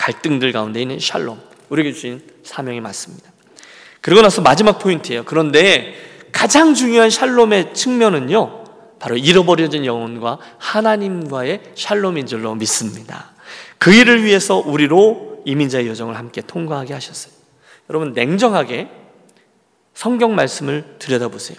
갈등들 0.01 0.51
가운데 0.53 0.81
있는 0.81 0.99
샬롬 0.99 1.39
우리에게 1.69 1.93
주신 1.93 2.23
사명이 2.43 2.81
맞습니다. 2.81 3.31
그러고 4.01 4.23
나서 4.23 4.41
마지막 4.41 4.79
포인트예요. 4.79 5.25
그런데 5.27 5.95
가장 6.33 6.73
중요한 6.73 7.11
샬롬의 7.11 7.75
측면은요. 7.75 8.65
바로 8.99 9.17
잃어버려진 9.17 9.85
영혼과 9.85 10.39
하나님과의 10.59 11.73
샬롬인 11.75 12.27
줄로 12.27 12.55
믿습니다. 12.55 13.33
그 13.79 13.93
일을 13.93 14.25
위해서 14.25 14.57
우리로 14.57 15.43
이민자의 15.45 15.87
여정을 15.89 16.17
함께 16.17 16.41
통과하게 16.41 16.95
하셨어요. 16.95 17.33
여러분 17.91 18.15
냉정하게 18.15 18.89
성경 19.93 20.35
말씀을 20.35 20.97
들여다보세요. 20.99 21.59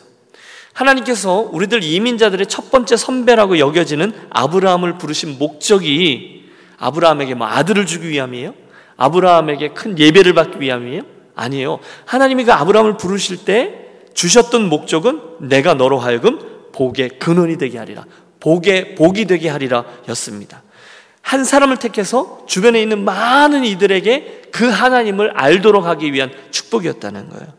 하나님께서 0.73 1.49
우리들 1.51 1.83
이민자들의 1.83 2.47
첫 2.47 2.71
번째 2.71 2.97
선배라고 2.97 3.59
여겨지는 3.59 4.13
아브라함을 4.31 4.97
부르신 4.97 5.37
목적이 5.37 6.40
아브라함에게 6.81 7.35
뭐 7.35 7.47
아들을 7.47 7.85
주기 7.85 8.09
위함이에요? 8.09 8.53
아브라함에게 8.97 9.69
큰 9.69 9.97
예배를 9.97 10.33
받기 10.33 10.59
위함이에요? 10.59 11.03
아니에요. 11.35 11.79
하나님이 12.05 12.43
그 12.43 12.53
아브라함을 12.53 12.97
부르실 12.97 13.45
때 13.45 13.75
주셨던 14.13 14.67
목적은 14.67 15.21
내가 15.39 15.75
너로 15.75 15.99
하여금 15.99 16.39
복의 16.73 17.19
근원이 17.19 17.57
되게 17.57 17.77
하리라. 17.77 18.05
복의 18.39 18.95
복이 18.95 19.25
되게 19.25 19.47
하리라 19.47 19.85
였습니다. 20.09 20.63
한 21.21 21.45
사람을 21.45 21.77
택해서 21.77 22.45
주변에 22.47 22.81
있는 22.81 23.05
많은 23.05 23.63
이들에게 23.63 24.49
그 24.51 24.67
하나님을 24.67 25.37
알도록 25.37 25.85
하기 25.85 26.11
위한 26.13 26.31
축복이었다는 26.49 27.29
거예요. 27.29 27.53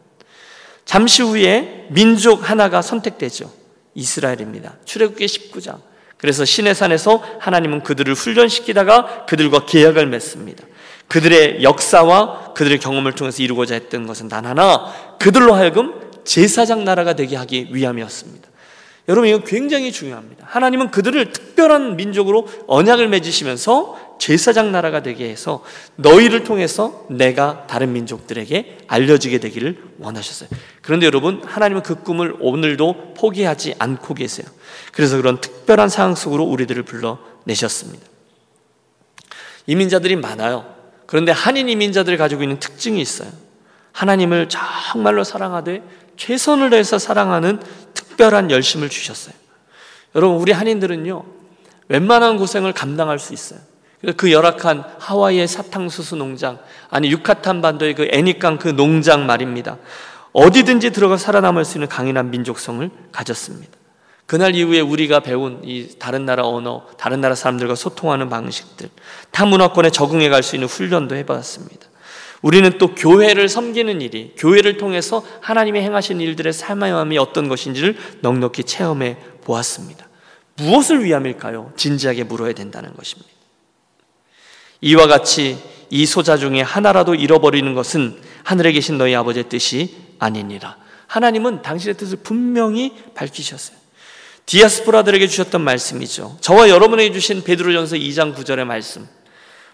잠시 0.85 1.23
후에 1.23 1.87
민족 1.91 2.51
하나가 2.51 2.83
선택되죠. 2.83 3.51
이스라엘입니다. 3.95 4.79
출애굽기 4.85 5.25
19장. 5.27 5.92
그래서 6.23 6.45
시내산에서 6.45 7.21
하나님은 7.41 7.83
그들을 7.83 8.15
훈련시키다가 8.15 9.27
그들과 9.27 9.67
계약을 9.67 10.07
맺습니다. 10.07 10.65
그들의 11.09 11.65
역사와 11.65 12.53
그들의 12.55 12.79
경험을 12.79 13.13
통해서 13.13 13.43
이루고자 13.43 13.75
했던 13.75 14.07
것은 14.07 14.29
단 14.29 14.47
하나, 14.47 14.87
그들로 15.19 15.53
하여금 15.53 15.95
제사장 16.23 16.85
나라가 16.85 17.15
되게 17.15 17.35
하기 17.35 17.71
위함이었습니다. 17.73 18.49
여러분 19.09 19.29
이거 19.29 19.41
굉장히 19.41 19.91
중요합니다. 19.91 20.47
하나님은 20.49 20.93
그들을 20.93 21.33
특별한 21.33 21.97
민족으로 21.97 22.47
언약을 22.69 23.09
맺으시면서 23.09 24.12
제사장 24.23 24.71
나라가 24.71 25.03
되게 25.03 25.29
해서 25.29 25.65
너희를 25.97 26.45
통해서 26.45 27.07
내가 27.11 27.67
다른 27.67 27.93
민족들에게 27.93 28.79
알려지게 28.87 29.39
되기를 29.39 29.83
원하셨어요. 29.99 30.49
그런데 30.81 31.07
여러분 31.07 31.43
하나님은 31.45 31.83
그 31.83 32.05
꿈을 32.05 32.37
오늘도 32.39 33.15
포기하지 33.15 33.75
않고 33.81 34.15
계세요. 34.15 34.47
그래서 34.93 35.17
그런 35.17 35.41
특별한 35.41 35.89
상황 35.89 36.15
속으로 36.15 36.45
우리들을 36.45 36.85
불러내셨습니다. 36.85 38.07
이민자들이 39.67 40.15
많아요. 40.15 40.73
그런데 41.07 41.33
한인 41.33 41.69
이민자들이 41.69 42.17
가지고 42.17 42.45
있는 42.45 42.61
특징이 42.61 43.01
있어요. 43.01 43.29
하나님을 43.91 44.49
정말로 44.49 45.25
사랑하되 45.25 45.83
최선을 46.17 46.71
다해서 46.71 47.01
사랑하는 47.01 47.59
특별한 47.93 48.53
열심을 48.53 48.89
주셨어요. 48.89 49.35
여러분, 50.15 50.37
우리 50.41 50.53
한인들은요, 50.53 51.25
웬만한 51.89 52.37
고생을 52.37 52.73
감당할 52.73 53.19
수 53.19 53.35
있어요. 53.35 53.72
그 54.17 54.33
열악한 54.33 54.85
하와이의 54.99 55.47
사탕수수 55.47 56.17
농장, 56.17 56.59
아니 56.91 57.11
유카탄 57.11 57.63
반도의 57.63 57.95
그 57.95 58.09
애니강 58.11 58.59
그 58.59 58.69
농장 58.69 59.27
말입니다. 59.27 59.79
어디든지 60.33 60.91
들어가 60.91 61.17
살아남을 61.17 61.65
수 61.65 61.79
있는 61.79 61.89
강인한 61.89 62.31
민족성을 62.31 62.91
가졌습니다. 63.13 63.71
그날 64.27 64.55
이후에 64.55 64.81
우리가 64.81 65.21
배운 65.21 65.61
이 65.63 65.91
다른 65.99 66.25
나라 66.25 66.47
언어, 66.47 66.87
다른 66.97 67.21
나라 67.21 67.35
사람들과 67.35 67.75
소통하는 67.75 68.29
방식들, 68.29 68.89
타 69.31 69.45
문화권에 69.45 69.91
적응해 69.91 70.31
갈 70.31 70.43
수 70.43 70.57
있는 70.57 70.69
훈련도 70.69 71.17
해봤습니다. 71.17 71.87
우리는 72.41 72.77
또 72.79 72.95
교회를 72.95 73.49
섬기는 73.49 74.01
일이 74.01 74.35
교회를 74.37 74.77
통해서 74.79 75.25
하나님이 75.41 75.81
행하신 75.81 76.21
일들의 76.21 76.53
사명함이 76.53 77.17
어떤 77.19 77.49
것인지를 77.49 77.97
넉넉히 78.21 78.65
체험해 78.65 79.17
보았습니다. 79.45 80.09
무엇을 80.57 81.05
위함일까요? 81.05 81.73
진지하게 81.77 82.25
물어야 82.25 82.53
된다는 82.53 82.95
것입니다. 82.95 83.31
이와 84.83 85.07
같이 85.07 85.59
이 85.91 86.05
소자 86.07 86.37
중에 86.37 86.61
하나라도 86.61 87.15
잃어버리는 87.15 87.73
것은 87.75 88.21
하늘에 88.43 88.73
계신 88.73 88.99
너희 88.99 89.15
아버지의 89.15 89.49
뜻이 89.49 89.97
아니니라. 90.19 90.77
하나님은 91.07 91.63
당신의 91.63 91.97
뜻을 91.97 92.19
분명히 92.23 92.93
밝히셨어요. 93.15 93.77
디아스포라들에게 94.47 95.29
주셨던 95.29 95.61
말씀이죠. 95.61 96.37
저와 96.41 96.69
여러분에게 96.69 97.13
주신 97.13 97.45
베드로전서 97.45 97.97
2장 97.97 98.35
9절의 98.35 98.65
말씀. 98.65 99.07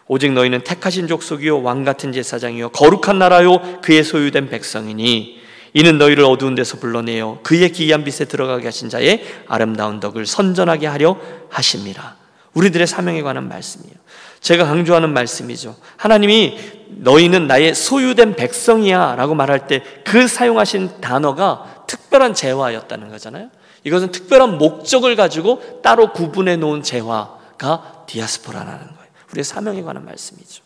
오직 0.07 0.33
너희는 0.33 0.65
택하신 0.65 1.07
족속이요 1.07 1.63
왕 1.63 1.85
같은 1.85 2.13
제사장이요 2.13 2.71
거룩한 2.71 3.19
나라요 3.19 3.81
그의 3.83 4.03
소유된 4.03 4.49
백성이니 4.49 5.39
이는 5.75 5.99
너희를 5.99 6.25
어두운 6.25 6.55
데서 6.55 6.79
불러내어 6.79 7.41
그의 7.43 7.71
기이한 7.73 8.05
빛에 8.05 8.25
들어가게 8.25 8.67
하신 8.67 8.89
자의 8.89 9.23
아름다운 9.47 10.01
덕을 10.01 10.27
선전하게 10.27 10.87
하려 10.87 11.19
하심이라. 11.51 12.17
우리들의 12.55 12.87
사명에 12.87 13.23
관한 13.23 13.49
말씀이에요. 13.49 13.95
제가 14.41 14.65
강조하는 14.65 15.13
말씀이죠. 15.13 15.77
하나님이 15.97 16.59
너희는 16.89 17.47
나의 17.47 17.75
소유된 17.75 18.37
백성이야 18.37 19.15
라고 19.17 19.35
말할 19.35 19.67
때 19.67 19.83
그 20.09 20.27
사용하신 20.27 21.01
단어가 21.03 21.85
특별한 21.87 22.33
재화였다는 22.33 23.11
거잖아요. 23.11 23.51
이것은 23.85 24.11
특별한 24.11 24.57
목적을 24.59 25.17
가지고 25.17 25.81
따로 25.83 26.13
구분해 26.13 26.57
놓은 26.57 26.83
재화가 26.83 28.05
디아스포라라는 28.07 28.79
거예요. 28.79 29.11
우리의 29.31 29.45
사명에 29.45 29.83
관한 29.83 30.05
말씀이죠. 30.07 30.65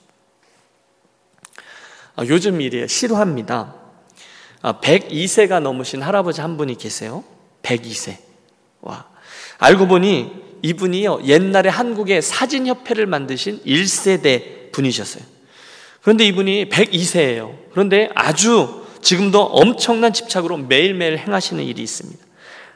아, 2.14 2.24
요즘 2.26 2.61
일이에요. 2.61 2.87
실화입니다. 2.87 3.74
102세가 4.62 5.52
아, 5.52 5.61
넘으신 5.61 6.02
할아버지 6.02 6.40
한 6.40 6.56
분이 6.56 6.76
계세요. 6.76 7.24
102세. 7.62 8.18
와. 8.80 9.06
알고 9.58 9.88
보니 9.88 10.51
이분이요 10.62 11.22
옛날에 11.27 11.68
한국의 11.68 12.22
사진협회를 12.22 13.07
만드신 13.07 13.61
1세대 13.64 14.72
분이셨어요. 14.72 15.22
그런데 16.03 16.25
이분이 16.25 16.68
102세예요. 16.68 17.57
그런데 17.70 18.09
아주 18.14 18.83
지금도 19.03 19.42
엄청난 19.42 20.12
집착으로 20.12 20.57
매일매일 20.57 21.18
행하시는 21.18 21.62
일이 21.62 21.83
있습니다. 21.83 22.25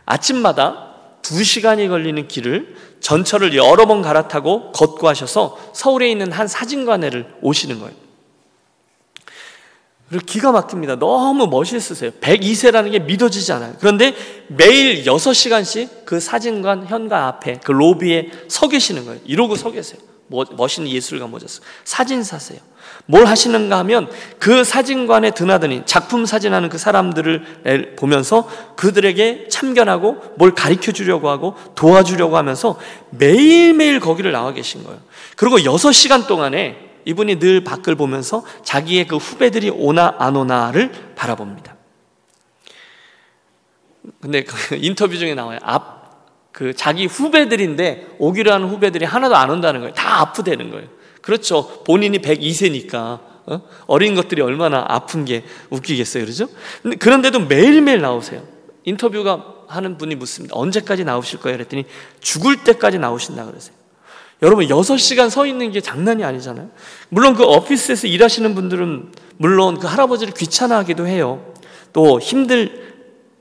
아침마다 0.05 0.95
2시간이 1.23 1.89
걸리는 1.89 2.29
길을 2.29 2.77
전철을 3.01 3.57
여러 3.57 3.87
번 3.87 4.03
갈아타고 4.03 4.73
걷고 4.73 5.09
하셔서 5.09 5.59
서울에 5.73 6.11
있는 6.11 6.33
한 6.33 6.47
사진관에를 6.47 7.35
오시는 7.41 7.81
거예요. 7.81 8.06
그리고 10.09 10.25
기가 10.25 10.53
막힙니다. 10.53 10.99
너무 10.99 11.49
멋있으세요. 11.49 12.13
102세라는 12.21 12.93
게 12.93 13.01
믿어지지 13.01 13.53
않아요. 13.53 13.75
그런데 13.81 14.15
매일 14.49 15.05
6시간씩 15.05 16.05
그 16.05 16.21
사진관 16.21 16.87
현관 16.87 17.25
앞에 17.25 17.61
그 17.65 17.73
로비에 17.73 18.31
서 18.49 18.69
계시는 18.69 19.05
거예요. 19.05 19.21
이러고 19.25 19.57
서 19.57 19.71
계세요. 19.73 19.99
멋있는 20.29 20.91
예술가 20.91 21.27
모자서 21.27 21.63
사진 21.85 22.23
사세요. 22.23 22.59
뭘 23.07 23.27
하시는가 23.27 23.79
하면 23.79 24.09
그 24.39 24.65
사진관에 24.65 25.33
드나드니 25.33 25.83
작품 25.87 26.27
사진하는 26.27 26.69
그 26.69 26.79
사람들을 26.79 27.95
보면서 27.97 28.49
그들에게 28.77 29.47
참견하고 29.49 30.35
뭘 30.37 30.55
가르쳐 30.55 30.93
주려고 30.93 31.31
하고 31.31 31.55
도와주려고 31.75 32.37
하면서 32.37 32.79
매일매일 33.11 34.01
거기를 34.01 34.33
나와 34.33 34.53
계신 34.53 34.83
거예요. 34.85 34.99
그리고 35.37 35.59
6시간 35.59 36.27
동안에 36.27 36.86
이분이 37.07 37.39
늘 37.39 37.65
밖을 37.65 37.95
보면서 37.95 38.45
자기의 38.63 39.07
그 39.07 39.17
후배들이 39.17 39.71
오나 39.71 40.15
안 40.19 40.37
오나를 40.37 41.15
바라봅니다. 41.15 41.77
근데 44.21 44.45
그 44.45 44.77
인터뷰 44.77 45.17
중에 45.17 45.35
나와요. 45.35 45.59
앞, 45.63 46.53
그 46.53 46.75
자기 46.75 47.07
후배들인데 47.07 48.17
오기로 48.19 48.53
하는 48.53 48.69
후배들이 48.69 49.05
하나도 49.05 49.37
안 49.37 49.51
온다는 49.51 49.81
거예요. 49.81 49.95
다 49.95 50.21
아프대는 50.21 50.71
거예요. 50.71 50.89
그렇죠. 51.23 51.83
본인이 51.85 52.19
102세니까 52.19 53.21
어? 53.47 53.99
린 53.99 54.15
것들이 54.17 54.43
얼마나 54.43 54.85
아픈 54.89 55.25
게 55.25 55.45
웃기겠어요. 55.71 56.25
근데 56.83 56.97
그런데도 56.97 57.41
매일매일 57.47 58.01
나오세요. 58.01 58.43
인터뷰가 58.85 59.55
하는 59.69 59.97
분이 59.97 60.17
묻습니다. 60.17 60.57
언제까지 60.57 61.05
나오실 61.05 61.41
거예요? 61.41 61.59
그랬더니 61.59 61.85
죽을 62.21 62.65
때까지 62.65 62.99
나오신다 62.99 63.45
그러세요. 63.47 63.76
여러분 64.43 64.67
6시간 64.67 65.31
서 65.31 65.47
있는 65.47 65.71
게 65.73 65.81
장난이 65.81 66.23
아니잖아요. 66.25 66.71
물론 67.09 67.35
그 67.35 67.45
오피스에서 67.45 68.07
일하시는 68.07 68.55
분들은 68.55 69.13
물론 69.39 69.79
그 69.79 69.87
할아버지를 69.87 70.35
귀찮아하기도 70.35 71.07
해요. 71.07 71.55
또 71.93 72.21
힘들 72.21 72.95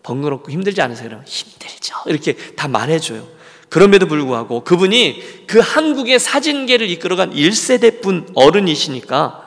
번거롭고 0.04 0.52
힘들지 0.52 0.82
않으세요? 0.82 1.10
그러면 1.10 1.26
힘들죠. 1.28 1.96
이렇게 2.06 2.36
다 2.56 2.68
말해줘요. 2.68 3.28
그럼에도 3.70 4.08
불구하고 4.08 4.64
그분이 4.64 5.48
그 5.48 5.60
한국의 5.60 6.20
사진계를 6.20 6.90
이끌어간 6.90 7.34
1세대 7.34 8.02
분 8.02 8.30
어른이시니까 8.36 9.42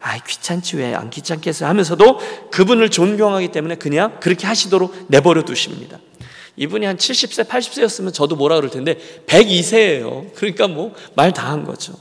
아 0.00 0.18
귀찮지 0.18 0.76
왜 0.76 0.94
안 0.94 1.08
귀찮겠어요 1.10 1.68
하면서도 1.68 2.50
그분을 2.50 2.90
존경하기 2.90 3.48
때문에 3.48 3.76
그냥 3.76 4.18
그렇게 4.20 4.46
하시도록 4.46 5.06
내버려 5.06 5.44
두십니다. 5.44 5.98
이분이 6.56 6.84
한 6.86 6.96
70세, 6.96 7.46
80세였으면 7.48 8.12
저도 8.12 8.36
뭐라 8.36 8.56
그럴 8.56 8.70
텐데 8.70 8.98
102세예요. 9.26 10.32
그러니까 10.34 10.68
뭐 10.68 10.92
말 11.14 11.32
다 11.32 11.48
한 11.50 11.64
거죠. 11.64 11.94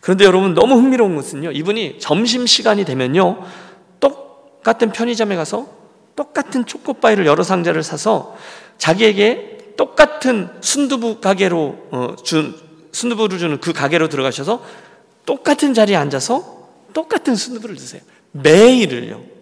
그런데 0.00 0.24
여러분 0.24 0.54
너무 0.54 0.74
흥미로운 0.74 1.16
것은요. 1.16 1.52
이분이 1.52 1.98
점심 1.98 2.46
시간이 2.46 2.84
되면요. 2.84 3.42
똑같은 4.00 4.92
편의점에 4.92 5.36
가서 5.36 5.68
똑같은 6.16 6.64
초코바이를 6.66 7.26
여러 7.26 7.42
상자를 7.42 7.82
사서 7.82 8.36
자기에게 8.78 9.74
똑같은 9.76 10.48
순두부 10.60 11.20
가게로 11.20 11.76
어, 11.90 12.16
준 12.24 12.54
순두부를 12.92 13.38
주는 13.38 13.60
그 13.60 13.72
가게로 13.72 14.08
들어가셔서 14.08 14.64
똑같은 15.26 15.74
자리에 15.74 15.96
앉아서 15.96 16.68
똑같은 16.94 17.34
순두부를 17.36 17.76
드세요. 17.76 18.00
매일을요. 18.32 19.35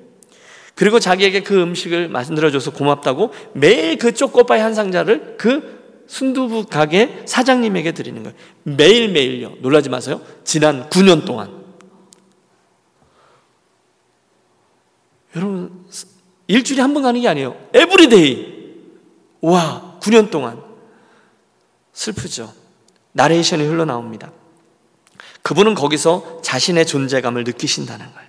그리고 0.75 0.99
자기에게 0.99 1.43
그 1.43 1.61
음식을 1.63 2.09
만들어줘서 2.09 2.73
고맙다고 2.73 3.33
매일 3.53 3.97
그 3.97 4.13
초코바이 4.13 4.61
한 4.61 4.75
상자를 4.75 5.37
그 5.39 6.05
순두부 6.07 6.67
가게 6.67 7.23
사장님에게 7.27 7.93
드리는 7.93 8.23
거예요. 8.23 8.37
매일매일요. 8.65 9.57
놀라지 9.61 9.89
마세요. 9.89 10.21
지난 10.45 10.89
9년 10.91 11.25
동안. 11.25 11.65
여러분, 15.37 15.85
일주일에 16.47 16.83
한 16.83 16.93
번 16.95 17.03
가는 17.03 17.21
게 17.21 17.29
아니에요. 17.29 17.57
every 17.73 18.18
day. 18.18 18.55
와, 19.41 19.99
9년 20.01 20.31
동안. 20.31 20.63
슬프죠. 21.93 22.53
나레이션이 23.13 23.65
흘러나옵니다. 23.65 24.33
그분은 25.43 25.75
거기서 25.75 26.41
자신의 26.43 26.87
존재감을 26.87 27.45
느끼신다는 27.45 28.13
거예요. 28.13 28.29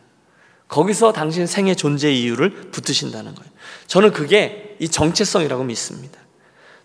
거기서 0.67 1.13
당신 1.13 1.47
생의 1.47 1.75
존재 1.75 2.11
이유를 2.11 2.71
붙드신다는 2.71 3.35
거예요. 3.35 3.51
저는 3.87 4.11
그게 4.11 4.75
이 4.79 4.89
정체성이라고 4.89 5.63
믿습니다. 5.63 6.19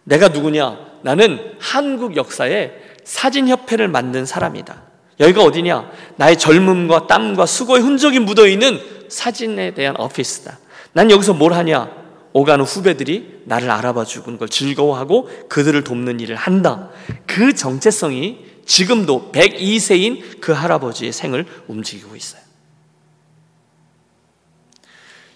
내가 0.04 0.28
누구냐? 0.28 0.78
나는 1.02 1.38
한국 1.58 2.16
역사에 2.16 2.72
사진협회를 3.04 3.88
만든 3.88 4.26
사람이다. 4.26 4.82
여기가 5.20 5.42
어디냐? 5.42 5.90
나의 6.16 6.38
젊음과 6.38 7.06
땀과 7.06 7.46
수고의 7.46 7.82
흔적이 7.82 8.20
묻어 8.20 8.46
있는 8.46 8.80
사진에 9.08 9.74
대한 9.74 9.98
오피스다. 9.98 10.58
난 10.92 11.10
여기서 11.10 11.34
뭘 11.34 11.52
하냐? 11.52 12.00
오가는 12.32 12.64
후배들이 12.64 13.42
나를 13.44 13.70
알아봐 13.70 14.04
주는 14.04 14.38
걸 14.38 14.48
즐거워하고 14.48 15.28
그들을 15.48 15.82
돕는 15.82 16.20
일을 16.20 16.36
한다. 16.36 16.90
그 17.26 17.54
정체성이 17.54 18.38
지금도 18.64 19.32
102세인 19.32 20.40
그 20.40 20.52
할아버지의 20.52 21.12
생을 21.12 21.44
움직이고 21.66 22.14
있어요. 22.14 22.40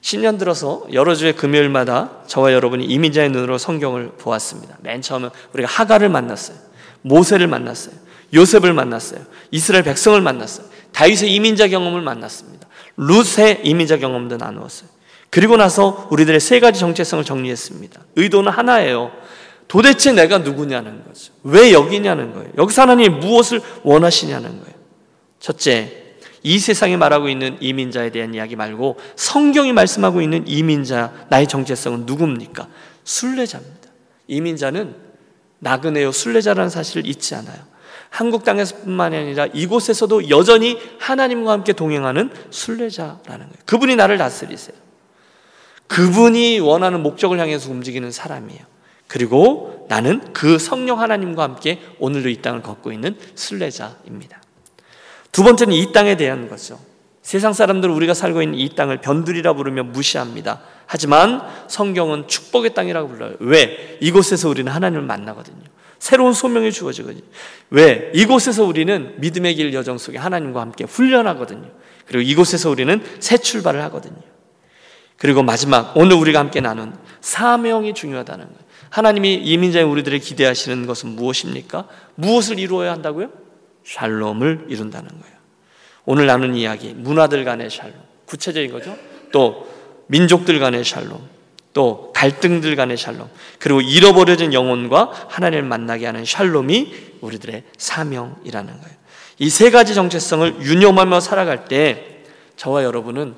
신년 0.05 0.37
들어서 0.37 0.85
여러 0.93 1.14
주의 1.14 1.35
금요일마다 1.35 2.11
저와 2.27 2.53
여러분이 2.53 2.85
이민자의 2.85 3.31
눈으로 3.31 3.57
성경을 3.57 4.11
보았습니다. 4.19 4.77
맨 4.83 5.01
처음에 5.01 5.31
우리가 5.55 5.67
하가를 5.67 6.11
만났어요. 6.11 6.59
모세를 7.01 7.47
만났어요. 7.47 7.95
요셉을 8.35 8.75
만났어요. 8.75 9.21
이스라엘 9.51 9.83
백성을 9.83 10.21
만났어요. 10.21 10.67
다윗의 10.93 11.33
이민자 11.33 11.69
경험을 11.69 12.03
만났습니다. 12.03 12.69
룻의 12.99 13.62
이민자 13.64 13.97
경험도 13.97 14.37
나누었어요. 14.37 14.90
그리고 15.31 15.57
나서 15.57 16.07
우리들의 16.11 16.38
세 16.38 16.61
가지 16.61 16.81
정체성을 16.81 17.25
정리했습니다. 17.25 17.99
의도는 18.17 18.53
하나예요. 18.53 19.11
도대체 19.69 20.12
내가 20.12 20.37
누구냐는 20.37 21.03
거죠. 21.07 21.33
왜 21.45 21.73
여기냐는 21.73 22.35
거예요. 22.35 22.51
여기서 22.59 22.83
하나님 22.83 23.21
무엇을 23.21 23.62
원하시냐는 23.85 24.51
거예요. 24.51 24.75
첫째, 25.40 26.04
이 26.44 26.59
세상에 26.59 26.96
말하고 26.98 27.30
있는 27.30 27.57
이민자에 27.61 28.11
대한 28.11 28.35
이야기 28.35 28.54
말고 28.54 28.98
성경이 29.16 29.72
말씀하고 29.72 30.20
있는 30.20 30.46
이민자, 30.46 31.26
나의 31.30 31.48
정체성은 31.48 32.04
누굽니까? 32.04 32.68
순례자입니다. 33.02 33.88
이민자는 34.28 34.94
나그네요 35.59 36.12
순례자라는 36.12 36.68
사실을 36.68 37.07
잊지 37.07 37.35
않아요. 37.35 37.57
한국 38.11 38.44
땅에서뿐만이 38.44 39.16
아니라 39.16 39.46
이곳에서도 39.54 40.28
여전히 40.28 40.78
하나님과 41.00 41.50
함께 41.50 41.72
동행하는 41.72 42.30
순례자라는 42.50 43.24
거예요. 43.24 43.59
그분이 43.64 43.96
나를 43.96 44.18
다스리세요. 44.18 44.76
그분이 45.87 46.61
원하는 46.61 47.02
목적을 47.02 47.38
향해서 47.38 47.70
움직이는 47.70 48.11
사람이에요. 48.11 48.61
그리고 49.09 49.87
나는 49.88 50.33
그 50.35 50.59
성령 50.59 51.00
하나님과 51.00 51.42
함께 51.42 51.80
오늘도 51.98 52.28
이 52.28 52.42
땅을 52.42 52.62
걷고 52.62 52.92
있는 52.92 53.16
순례자입니다. 53.35 54.43
두 55.35 55.42
번째는 55.42 55.75
이 55.75 55.90
땅에 55.90 56.16
대한 56.16 56.49
거죠. 56.49 56.79
세상 57.20 57.53
사람들은 57.53 57.92
우리가 57.92 58.14
살고 58.14 58.40
있는 58.40 58.57
이 58.57 58.68
땅을 58.68 59.01
변두리라 59.01 59.55
부르며 59.55 59.83
무시합니다. 59.83 60.61
하지만 60.87 61.42
성경은 61.66 62.29
축복의 62.29 62.73
땅이라고 62.73 63.09
불러요. 63.09 63.35
왜? 63.40 63.99
이곳에서 64.01 64.49
우리는 64.49 64.70
하나님을 64.70 65.03
만나거든요. 65.03 65.64
새로운 65.99 66.35
소명이 66.35 66.70
주어지거든요. 66.70 67.25
왜? 67.70 68.12
이곳에서 68.14 68.62
우리는 68.64 69.14
믿음의 69.18 69.57
길 69.57 69.75
여정 69.75 69.99
속에 69.99 70.18
하나님과 70.18 70.61
함께 70.61 70.85
훈련하거든요. 70.85 71.68
그리고 72.07 72.23
이곳에서 72.23 72.70
우리는 72.70 73.03
새 73.18 73.37
출발을 73.37 73.83
하거든요. 73.85 74.20
그리고 75.16 75.42
마지막 75.42 75.97
오늘 75.97 76.14
우리가 76.14 76.38
함께 76.38 76.61
나눈 76.61 76.94
사명이 77.23 77.94
중요하다는 77.94 78.44
거예요. 78.44 78.59
하나님이 78.90 79.35
이민자인 79.35 79.88
우리들을 79.88 80.20
기대하시는 80.20 80.87
것은 80.87 81.09
무엇입니까? 81.16 81.88
무엇을 82.14 82.61
이루어야 82.61 82.92
한다고요? 82.92 83.43
샬롬을 83.85 84.66
이룬다는 84.68 85.09
거예요. 85.09 85.35
오늘 86.05 86.27
나눈 86.27 86.55
이야기, 86.55 86.92
문화들 86.94 87.44
간의 87.44 87.70
샬롬, 87.70 87.94
구체적인 88.27 88.73
거죠. 88.73 88.97
또 89.33 89.68
민족들 90.07 90.59
간의 90.59 90.85
샬롬, 90.85 91.18
또 91.73 92.12
갈등들 92.14 92.77
간의 92.77 92.97
샬롬, 92.97 93.29
그리고 93.59 93.81
잃어버려진 93.81 94.53
영혼과 94.53 95.11
하나님을 95.29 95.64
만나게 95.64 96.07
하는 96.07 96.25
샬롬이 96.25 97.18
우리들의 97.20 97.64
사명이라는 97.79 98.73
거예요. 98.81 99.05
이 99.38 99.49
세 99.49 99.70
가지 99.70 99.94
정체성을 99.94 100.62
유념하며 100.62 101.20
살아갈 101.20 101.64
때 101.64 102.23
저와 102.57 102.85
여러분은 102.85 103.35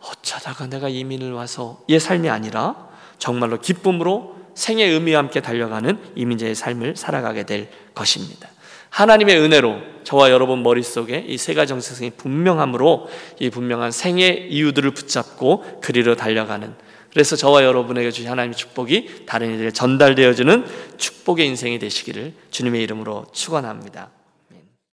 어쩌다가 0.00 0.66
내가 0.66 0.88
이민을 0.88 1.32
와서 1.32 1.82
의 1.88 2.00
삶이 2.00 2.28
아니라 2.28 2.88
정말로 3.18 3.58
기쁨으로 3.60 4.36
생의 4.54 4.90
의미와 4.90 5.18
함께 5.20 5.40
달려가는 5.40 5.98
이민자의 6.14 6.54
삶을 6.54 6.96
살아가게 6.96 7.44
될 7.44 7.70
것입니다. 7.94 8.48
하나님의 8.90 9.38
은혜로 9.40 9.90
저와 10.04 10.30
여러분 10.30 10.62
머릿속에 10.62 11.24
이 11.28 11.36
세 11.36 11.54
가지 11.54 11.68
정체성이 11.70 12.10
분명함으로 12.10 13.08
이 13.38 13.50
분명한 13.50 13.90
생의 13.92 14.48
이유들을 14.50 14.90
붙잡고 14.92 15.80
그리로 15.80 16.16
달려가는 16.16 16.74
그래서 17.12 17.34
저와 17.36 17.64
여러분에게 17.64 18.10
주신 18.10 18.30
하나님의 18.30 18.56
축복이 18.56 19.26
다른 19.26 19.54
이들에게 19.54 19.72
전달되어지는 19.72 20.64
축복의 20.96 21.46
인생이 21.46 21.78
되시기를 21.78 22.34
주님의 22.50 22.82
이름으로 22.82 23.26
축원합니다. 23.32 24.10